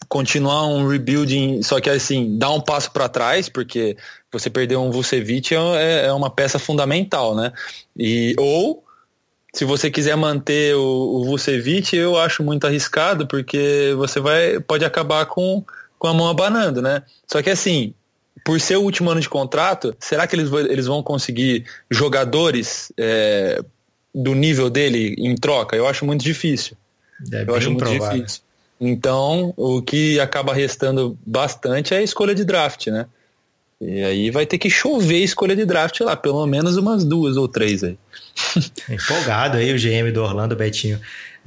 [0.08, 3.96] continuar um rebuilding, só que assim, dar um passo para trás, porque
[4.32, 7.52] você perder um Vucevic é, é uma peça fundamental, né?
[7.96, 8.82] E, ou
[9.52, 14.84] se você quiser manter o, o Vucevic, eu acho muito arriscado, porque você vai pode
[14.84, 15.64] acabar com,
[15.98, 17.02] com a mão abanando, né?
[17.26, 17.94] Só que assim,
[18.44, 23.62] por ser o último ano de contrato, será que eles, eles vão conseguir jogadores é,
[24.16, 26.74] do nível dele em troca, eu acho muito difícil.
[27.30, 28.16] É eu acho muito provável.
[28.16, 28.40] difícil.
[28.80, 33.06] Então, o que acaba restando bastante é a escolha de draft, né?
[33.78, 37.46] E aí vai ter que chover escolha de draft lá, pelo menos umas duas ou
[37.46, 37.98] três aí.
[38.88, 40.98] Empolgado aí o GM do Orlando, Betinho.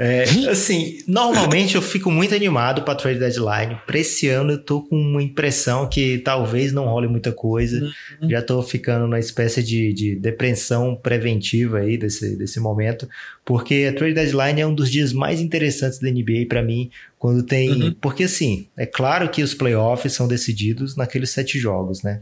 [0.01, 3.77] É, assim, normalmente eu fico muito animado para trade deadline.
[3.85, 7.91] Para esse ano eu tô com uma impressão que talvez não role muita coisa.
[8.21, 8.29] Uhum.
[8.29, 13.09] Já tô ficando na espécie de, de depressão preventiva aí desse, desse momento,
[13.43, 17.43] porque a trade deadline é um dos dias mais interessantes da NBA para mim, quando
[17.43, 17.95] tem, uhum.
[17.99, 22.21] porque assim, é claro que os playoffs são decididos naqueles sete jogos, né?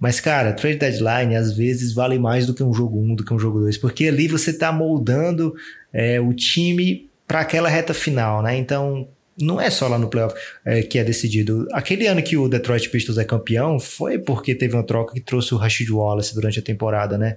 [0.00, 3.24] Mas, cara, trade deadline às vezes vale mais do que um jogo 1, um, do
[3.24, 5.54] que um jogo 2, porque ali você está moldando
[5.92, 8.56] é, o time para aquela reta final, né?
[8.56, 9.06] Então,
[9.40, 11.68] não é só lá no playoff é, que é decidido.
[11.72, 15.54] Aquele ano que o Detroit Pistons é campeão foi porque teve uma troca que trouxe
[15.54, 17.36] o Rashid Wallace durante a temporada, né?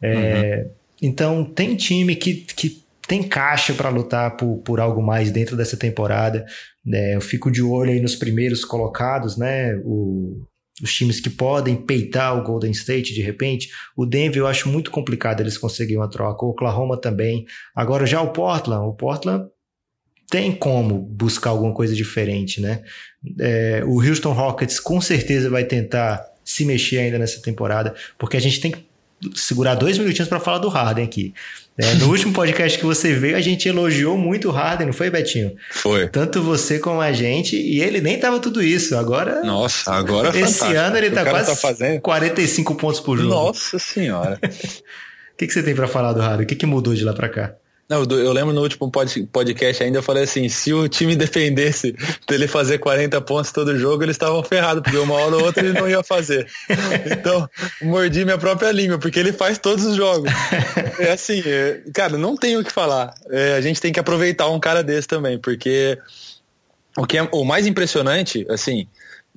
[0.00, 0.70] É, uhum.
[1.02, 5.76] Então, tem time que, que tem caixa para lutar por, por algo mais dentro dessa
[5.76, 6.44] temporada.
[6.90, 9.76] É, eu fico de olho aí nos primeiros colocados, né?
[9.84, 10.42] O,
[10.82, 13.70] os times que podem peitar o Golden State de repente.
[13.96, 16.44] O Denver eu acho muito complicado eles conseguirem uma troca.
[16.44, 17.46] O Oklahoma também.
[17.74, 19.48] Agora já o Portland, o Portland
[20.28, 22.82] tem como buscar alguma coisa diferente, né?
[23.38, 28.40] É, o Houston Rockets com certeza vai tentar se mexer ainda nessa temporada, porque a
[28.40, 28.84] gente tem que
[29.34, 31.32] segurar dois minutinhos para falar do Harden aqui.
[31.78, 35.10] É, no último podcast que você veio, a gente elogiou muito o Harden, não foi,
[35.10, 35.54] Betinho?
[35.70, 36.08] Foi.
[36.08, 38.96] Tanto você como a gente, e ele nem tava tudo isso.
[38.96, 39.42] Agora.
[39.42, 42.00] Nossa, agora é Esse ano ele tá quase tá fazendo...
[42.00, 43.28] 45 pontos por jogo.
[43.28, 44.38] Nossa senhora.
[45.36, 46.44] O que, que você tem para falar do Harden?
[46.44, 47.54] O que, que mudou de lá para cá?
[47.88, 51.94] Não, eu lembro no último podcast ainda, eu falei assim, se o time defendesse
[52.28, 55.78] dele fazer 40 pontos todo jogo, eles estavam ferrados, porque uma hora ou outra ele
[55.78, 56.48] não ia fazer.
[57.10, 57.48] Então,
[57.82, 60.30] mordi minha própria língua, porque ele faz todos os jogos.
[60.98, 63.14] É assim, é, cara, não tenho o que falar.
[63.30, 65.98] É, a gente tem que aproveitar um cara desse também, porque
[66.96, 68.88] o que é o mais impressionante, assim,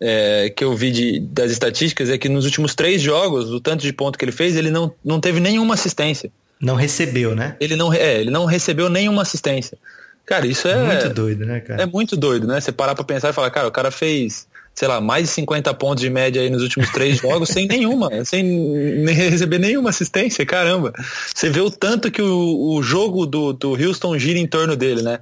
[0.01, 3.81] é, que eu vi de, das estatísticas é que nos últimos três jogos, o tanto
[3.81, 6.31] de ponto que ele fez, ele não, não teve nenhuma assistência.
[6.61, 7.55] Não recebeu, né?
[7.59, 9.77] Ele não, é, ele não recebeu nenhuma assistência.
[10.25, 10.83] Cara, isso é.
[10.83, 11.81] Muito doido, né, cara?
[11.81, 12.61] É muito doido, né?
[12.61, 15.73] Você parar pra pensar e falar, cara, o cara fez, sei lá, mais de 50
[15.73, 20.93] pontos de média aí nos últimos três jogos sem nenhuma, sem receber nenhuma assistência, caramba.
[21.33, 25.01] Você vê o tanto que o, o jogo do, do Houston gira em torno dele,
[25.01, 25.19] né?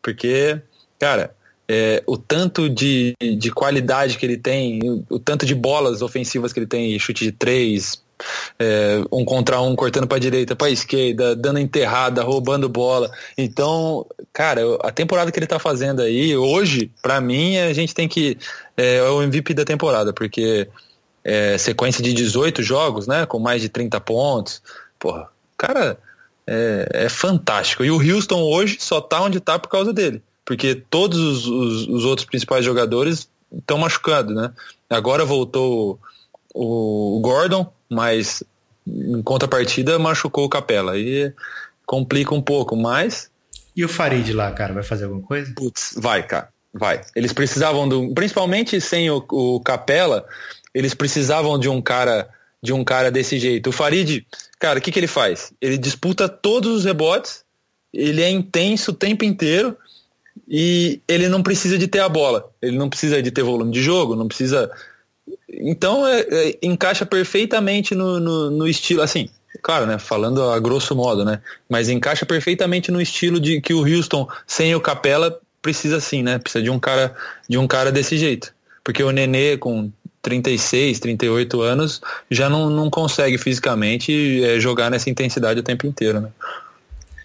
[0.00, 0.58] Porque,
[0.98, 1.34] cara,
[1.68, 6.52] é, o tanto de, de qualidade que ele tem, o, o, tanto de bolas ofensivas
[6.52, 8.00] que ele tem, chute de três,
[8.58, 13.10] é, um contra um, cortando para direita, para esquerda, dando enterrada, roubando bola.
[13.36, 18.08] Então, cara, a temporada que ele tá fazendo aí, hoje, para mim, a gente tem
[18.08, 18.38] que.
[18.76, 20.68] É, é, o MVP da temporada, porque
[21.24, 24.62] é, sequência de 18 jogos, né, com mais de 30 pontos.
[24.98, 25.98] Porra, cara,
[26.46, 27.84] é, é fantástico.
[27.84, 31.88] E o Houston hoje só tá onde tá por causa dele, porque todos os, os,
[31.88, 34.52] os outros principais jogadores estão machucados, né?
[34.88, 35.98] Agora voltou
[36.54, 38.42] o Gordon, mas
[38.86, 40.92] em contrapartida machucou o Capela.
[40.92, 41.32] Aí
[41.84, 43.30] complica um pouco, mas.
[43.74, 45.52] E o Farid lá, cara, vai fazer alguma coisa?
[45.54, 46.48] Putz, vai, cara.
[46.72, 47.00] Vai.
[47.14, 48.12] Eles precisavam do.
[48.14, 50.26] Principalmente sem o, o Capela,
[50.74, 52.28] eles precisavam de um cara
[52.62, 53.70] de um cara desse jeito.
[53.70, 54.26] O Farid,
[54.58, 55.52] cara, o que, que ele faz?
[55.60, 57.44] Ele disputa todos os rebotes,
[57.92, 59.76] ele é intenso o tempo inteiro
[60.48, 62.50] e ele não precisa de ter a bola.
[62.60, 64.70] Ele não precisa de ter volume de jogo, não precisa
[65.60, 69.28] então é, é, encaixa perfeitamente no, no, no, estilo, assim,
[69.62, 73.86] claro, né, falando a grosso modo, né, mas encaixa perfeitamente no estilo de que o
[73.86, 77.14] Houston sem o Capela precisa sim, né, precisa de um cara
[77.48, 78.54] de um cara desse jeito,
[78.84, 79.90] porque o Nenê com
[80.22, 82.00] 36, 38 anos
[82.30, 86.28] já não, não consegue fisicamente é, jogar nessa intensidade o tempo inteiro, né.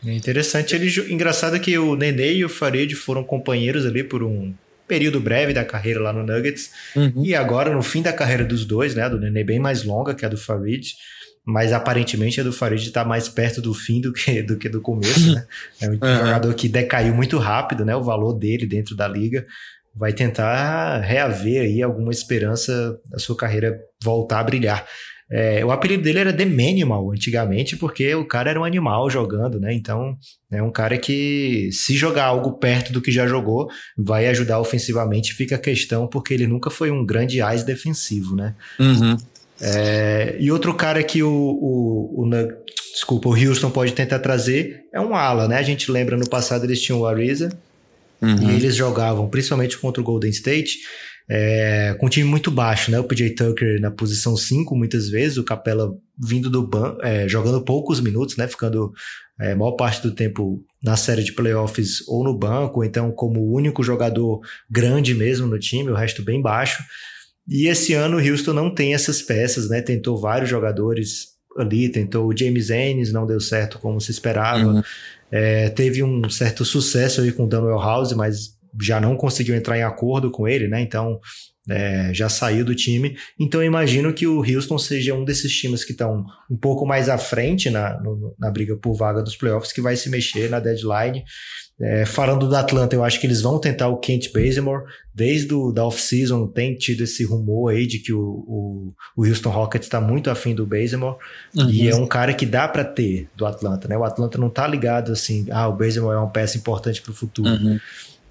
[0.05, 4.51] É interessante, ele engraçado que o Nenê e o Farid foram companheiros ali por um
[4.91, 6.69] período breve da carreira lá no Nuggets.
[6.93, 7.23] Uhum.
[7.23, 9.09] E agora, no fim da carreira dos dois, né?
[9.09, 10.95] Do Nenê bem mais longa que a do Farid.
[11.45, 14.81] Mas aparentemente a do Farid está mais perto do fim do que do, que do
[14.81, 15.45] começo, né?
[15.79, 16.17] É um uhum.
[16.17, 17.95] jogador que decaiu muito rápido, né?
[17.95, 19.45] O valor dele dentro da liga.
[19.95, 24.85] Vai tentar reaver aí alguma esperança da sua carreira voltar a brilhar.
[25.32, 29.61] É, o apelido dele era The Manimal antigamente, porque o cara era um animal jogando,
[29.61, 29.73] né?
[29.73, 30.17] Então,
[30.51, 35.34] é um cara que, se jogar algo perto do que já jogou, vai ajudar ofensivamente.
[35.34, 38.53] Fica a questão, porque ele nunca foi um grande ás defensivo, né?
[38.77, 39.15] Uhum.
[39.61, 42.29] É, e outro cara que o, o, o,
[42.93, 45.57] desculpa, o Houston pode tentar trazer é um ala, né?
[45.57, 47.57] A gente lembra no passado eles tinham o Ariza
[48.21, 48.49] uhum.
[48.49, 50.79] e eles jogavam principalmente contra o Golden State
[51.34, 52.99] é, com um time muito baixo, né?
[52.99, 55.89] O PJ Tucker na posição 5 muitas vezes, o Capela
[56.21, 58.49] vindo do banco, é, jogando poucos minutos, né?
[58.49, 58.91] Ficando
[59.39, 63.39] é, maior parte do tempo na série de playoffs ou no banco, ou então como
[63.39, 66.84] o único jogador grande mesmo no time, o resto bem baixo.
[67.47, 69.82] E esse ano o Houston não tem essas peças, né?
[69.82, 71.27] Tentou vários jogadores
[71.57, 74.65] ali, tentou o James Ennis, não deu certo como se esperava.
[74.65, 74.84] Uhum.
[75.32, 79.78] É, teve um certo sucesso aí com o Daniel House, mas já não conseguiu entrar
[79.78, 80.82] em acordo com ele, né?
[80.82, 81.19] Então
[81.69, 83.15] é, já saiu do time.
[83.39, 87.07] Então eu imagino que o Houston seja um desses times que estão um pouco mais
[87.09, 90.59] à frente na, no, na briga por vaga dos playoffs, que vai se mexer na
[90.59, 91.24] deadline.
[91.80, 94.84] É, falando do Atlanta, eu acho que eles vão tentar o Kent Bazemore.
[95.13, 99.49] Desde o, da off-season tem tido esse rumor aí de que o, o, o Houston
[99.49, 101.17] Rockets está muito afim do Bazemore.
[101.55, 101.69] Uhum.
[101.69, 103.97] E é um cara que dá para ter do Atlanta, né?
[103.97, 107.15] O Atlanta não tá ligado assim, ah, o Bazemore é uma peça importante para o
[107.15, 107.49] futuro.
[107.49, 107.80] Uhum.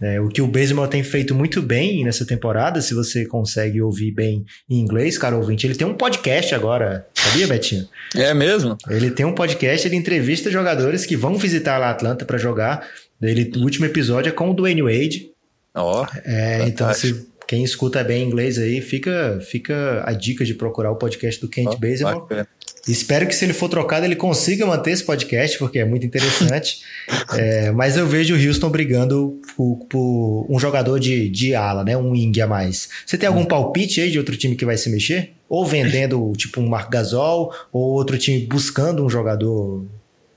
[0.01, 4.13] É, o que o Baseball tem feito muito bem nessa temporada, se você consegue ouvir
[4.13, 7.87] bem em inglês, cara ouvinte, ele tem um podcast agora, sabia, Betinho?
[8.17, 8.79] É mesmo?
[8.89, 12.89] Ele tem um podcast, ele entrevista jogadores que vão visitar lá Atlanta para jogar.
[13.21, 15.31] Ele, o último episódio é com o Dwayne Wade.
[15.75, 16.03] Ó.
[16.03, 20.93] Oh, é, então se quem escuta bem inglês aí, fica, fica a dica de procurar
[20.93, 22.21] o podcast do Kent oh, Baseball.
[22.21, 22.49] Bacana.
[22.89, 26.81] Espero que se ele for trocado ele consiga manter esse podcast, porque é muito interessante.
[27.37, 31.97] é, mas eu vejo o Houston brigando por, por, um jogador de, de ala, né?
[31.97, 32.89] Um wing a mais.
[33.05, 35.33] Você tem algum palpite aí de outro time que vai se mexer?
[35.49, 39.85] Ou vendendo tipo um Marc Gasol, ou outro time buscando um jogador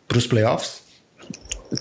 [0.08, 0.83] para os playoffs?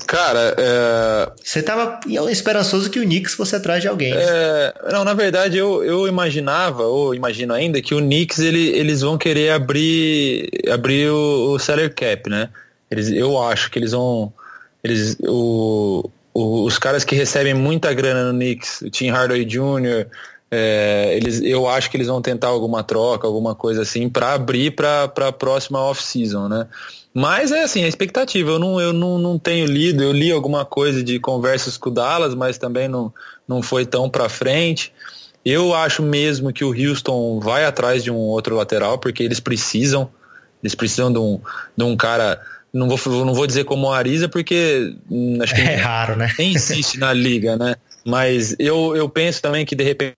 [0.07, 1.32] Cara, é...
[1.43, 4.12] Você tava esperançoso que o Knicks fosse atrás de alguém.
[4.14, 4.72] É...
[4.90, 9.18] Não, na verdade eu, eu imaginava, ou imagino ainda, que o Knicks ele, eles vão
[9.18, 12.49] querer abrir, abrir o, o salary cap, né?
[12.90, 14.32] Eles, eu acho que eles vão.
[14.82, 20.07] Eles, o, o, os caras que recebem muita grana no Knicks, o Tim Hardaway Jr.,
[20.55, 24.73] é, eles, eu acho que eles vão tentar alguma troca, alguma coisa assim, para abrir
[24.73, 26.67] para a próxima off-season, né?
[27.15, 28.51] Mas é assim, a expectativa.
[28.51, 31.93] Eu não, eu não, não tenho lido, eu li alguma coisa de conversas com o
[31.93, 33.11] Dallas, mas também não,
[33.49, 34.93] não foi tão para frente.
[35.43, 40.11] Eu acho mesmo que o Houston vai atrás de um outro lateral, porque eles precisam.
[40.63, 41.41] Eles precisam de um,
[41.75, 42.39] de um cara.
[42.71, 46.31] Não vou, não vou dizer como o Ariza, porque hum, acho que é raro, né?
[46.39, 47.75] Nem existe na liga, né?
[48.05, 50.15] Mas eu, eu penso também que de repente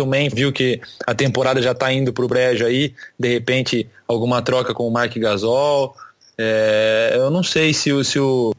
[0.00, 3.88] o Man viu que a temporada já está indo para o brejo aí, de repente
[4.06, 5.94] alguma troca com o Mark Gasol.
[6.36, 8.54] É, eu não sei se, o, se, o,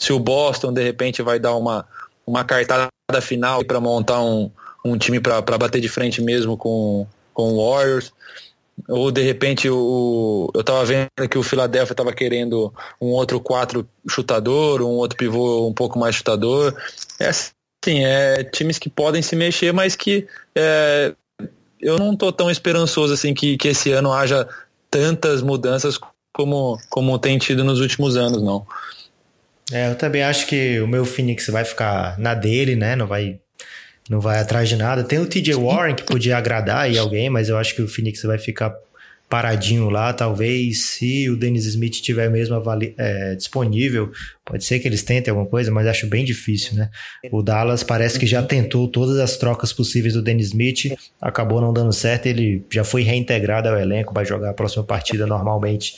[0.00, 1.86] se o Boston de repente vai dar uma,
[2.26, 2.90] uma cartada
[3.20, 4.50] final para montar um,
[4.84, 8.12] um time para bater de frente mesmo com, com o Warriors.
[8.88, 13.86] Ou de repente o, eu estava vendo que o Philadelphia estava querendo um outro quatro
[14.08, 16.74] chutador, um outro pivô um pouco mais chutador.
[17.20, 17.30] É
[17.84, 21.12] Sim, é times que podem se mexer, mas que é,
[21.80, 24.48] eu não estou tão esperançoso assim que, que esse ano haja
[24.88, 25.98] tantas mudanças
[26.32, 28.64] como, como tem tido nos últimos anos, não.
[29.72, 32.94] É, eu também acho que o meu Phoenix vai ficar na dele, né?
[32.94, 33.40] Não vai,
[34.08, 35.02] não vai atrás de nada.
[35.02, 38.22] Tem o TJ Warren que podia agradar aí alguém, mas eu acho que o Phoenix
[38.22, 38.72] vai ficar
[39.32, 42.54] paradinho lá, talvez se o Dennis Smith estiver mesmo
[42.98, 44.12] é, disponível,
[44.44, 46.90] pode ser que eles tentem alguma coisa, mas acho bem difícil, né?
[47.30, 51.72] O Dallas parece que já tentou todas as trocas possíveis do Dennis Smith, acabou não
[51.72, 55.94] dando certo, ele já foi reintegrado ao elenco, vai jogar a próxima partida normalmente.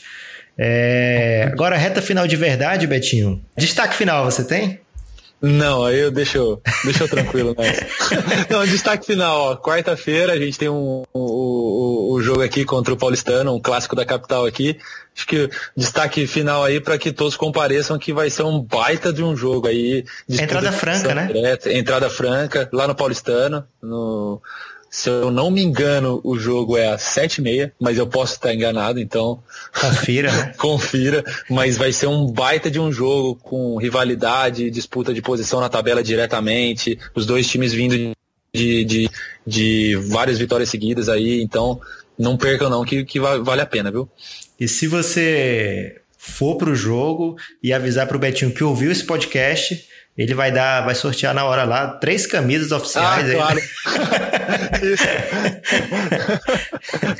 [0.57, 1.49] É...
[1.51, 3.43] Agora, reta final de verdade, Betinho.
[3.57, 4.79] Destaque final você tem?
[5.45, 7.85] Não, aí eu deixo, deixo tranquilo nessa.
[8.49, 9.55] Não, destaque final, ó.
[9.55, 13.95] Quarta-feira a gente tem um, um, um, um, jogo aqui contra o Paulistano, um clássico
[13.95, 14.75] da capital aqui.
[15.15, 19.21] Acho que destaque final aí para que todos compareçam que vai ser um baita de
[19.21, 20.03] um jogo aí.
[20.27, 21.29] Entrada franca, né?
[21.67, 24.41] Entrada franca, lá no Paulistano, no
[24.89, 28.35] se eu não me engano, o jogo é às sete e meia, mas eu posso
[28.35, 29.43] estar enganado, então.
[29.79, 30.53] Confira, né?
[30.57, 35.69] Confira, mas vai ser um baita de um jogo com rivalidade, disputa de posição na
[35.69, 38.15] tabela diretamente, os dois times vindo
[38.53, 39.09] de, de,
[39.45, 41.79] de várias vitórias seguidas aí, então
[42.17, 44.09] não percam não, que, que vale a pena, viu?
[44.59, 50.33] E se você for pro jogo e avisar pro Betinho que ouviu esse podcast, ele
[50.33, 53.29] vai dar, vai sortear na hora lá três camisas oficiais.
[53.31, 53.61] Ah, claro.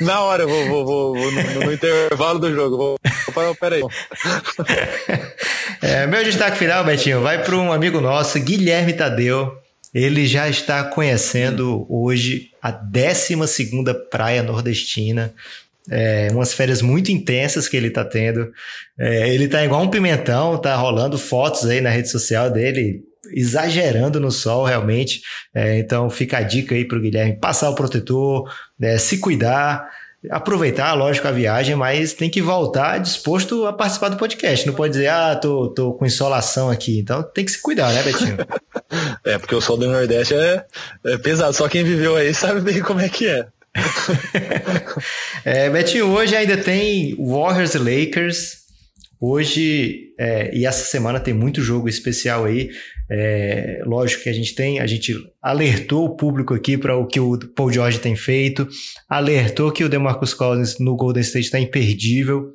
[0.00, 2.76] na hora, eu vou, vou, vou, vou no, no, intervalo do jogo.
[2.76, 2.98] Vou,
[3.34, 3.82] vou peraí.
[5.82, 9.52] É, meu destaque final, Betinho, vai para um amigo nosso, Guilherme Tadeu.
[9.92, 13.36] Ele já está conhecendo hoje a 12
[14.10, 15.34] praia nordestina
[15.90, 18.50] é, umas férias muito intensas que ele tá tendo.
[18.98, 24.20] É, ele tá igual um pimentão, tá rolando fotos aí na rede social dele, exagerando
[24.20, 25.20] no sol, realmente.
[25.54, 29.88] É, então fica a dica aí pro Guilherme passar o protetor, né, se cuidar,
[30.30, 34.66] aproveitar, lógico, a viagem, mas tem que voltar disposto a participar do podcast.
[34.66, 36.98] Não pode dizer, ah, tô, tô com insolação aqui.
[36.98, 38.36] Então tem que se cuidar, né, Betinho?
[39.24, 40.64] é, porque o sol do Nordeste é,
[41.06, 41.52] é pesado.
[41.52, 43.46] Só quem viveu aí sabe bem como é que é.
[45.44, 48.66] É, Betinho, hoje ainda tem Warriors e Lakers.
[49.20, 52.70] Hoje é, e essa semana tem muito jogo especial aí.
[53.08, 57.20] É, lógico que a gente tem, a gente alertou o público aqui para o que
[57.20, 58.68] o Paul George tem feito,
[59.08, 62.52] alertou que o DeMarcus Cousins no Golden State está imperdível.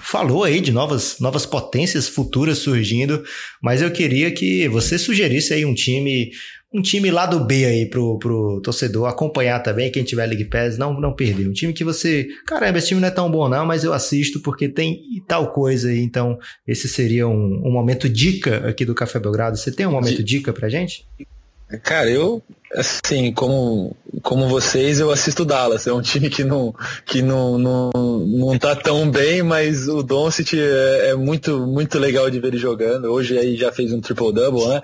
[0.00, 3.24] Falou aí de novas, novas potências futuras surgindo,
[3.60, 6.30] mas eu queria que você sugerisse aí um time
[6.72, 10.76] um time lá do B aí pro, pro torcedor acompanhar também, quem tiver League Pass,
[10.76, 11.48] não, não perder.
[11.48, 14.40] Um time que você, caramba, esse time não é tão bom não, mas eu assisto
[14.40, 16.00] porque tem tal coisa aí.
[16.00, 19.56] Então, esse seria um, um momento dica aqui do Café Belgrado.
[19.56, 21.06] Você tem um momento dica pra gente?
[21.82, 22.42] Cara, eu,
[22.74, 25.86] assim, como, como vocês, eu assisto Dallas.
[25.86, 30.54] É um time que não, que não, não, não tá tão bem, mas o Doncic
[30.54, 33.12] é, é muito, muito legal de ver ele jogando.
[33.12, 34.80] Hoje aí já fez um triple-double, né?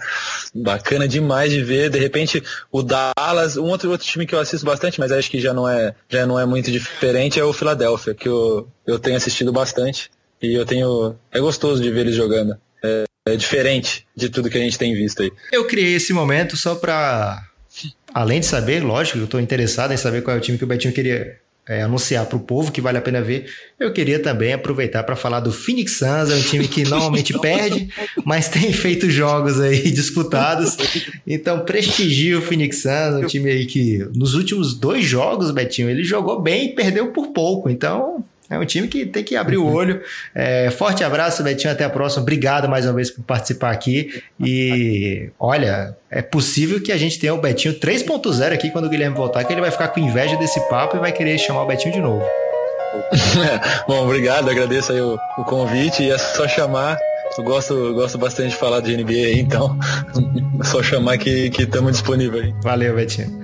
[0.55, 1.89] Bacana demais de ver.
[1.89, 5.41] De repente, o Dallas, um outro, outro time que eu assisto bastante, mas acho que
[5.41, 9.17] já não é, já não é muito diferente, é o Philadelphia, que eu, eu tenho
[9.17, 10.11] assistido bastante.
[10.43, 11.17] E eu tenho.
[11.33, 12.57] É gostoso de ver eles jogando.
[12.83, 15.33] É, é diferente de tudo que a gente tem visto aí.
[15.51, 17.43] Eu criei esse momento só para,
[18.13, 20.67] além de saber, lógico, eu estou interessado em saber qual é o time que o
[20.67, 23.47] Betinho queria é, anunciar para o povo que vale a pena ver.
[23.81, 27.89] Eu queria também aproveitar para falar do Phoenix Suns, é um time que normalmente perde,
[28.27, 30.77] mas tem feito jogos aí disputados.
[31.27, 36.05] Então prestigia o Phoenix Suns, um time aí que nos últimos dois jogos, Betinho, ele
[36.05, 37.71] jogou bem e perdeu por pouco.
[37.71, 38.23] Então
[38.55, 40.01] é um time que tem que abrir o olho.
[40.35, 41.73] É, forte abraço, Betinho.
[41.73, 42.23] Até a próxima.
[42.23, 44.23] Obrigado mais uma vez por participar aqui.
[44.41, 49.17] E olha, é possível que a gente tenha o Betinho 3.0 aqui quando o Guilherme
[49.17, 51.95] voltar, que ele vai ficar com inveja desse papo e vai querer chamar o Betinho
[51.95, 52.25] de novo.
[53.87, 54.49] Bom, obrigado.
[54.49, 56.03] Agradeço aí o, o convite.
[56.03, 56.97] E é só chamar.
[57.37, 59.77] Eu gosto, gosto bastante de falar de NBA, então
[60.61, 62.55] é só chamar que estamos disponíveis.
[62.63, 63.44] Valeu, Betinho.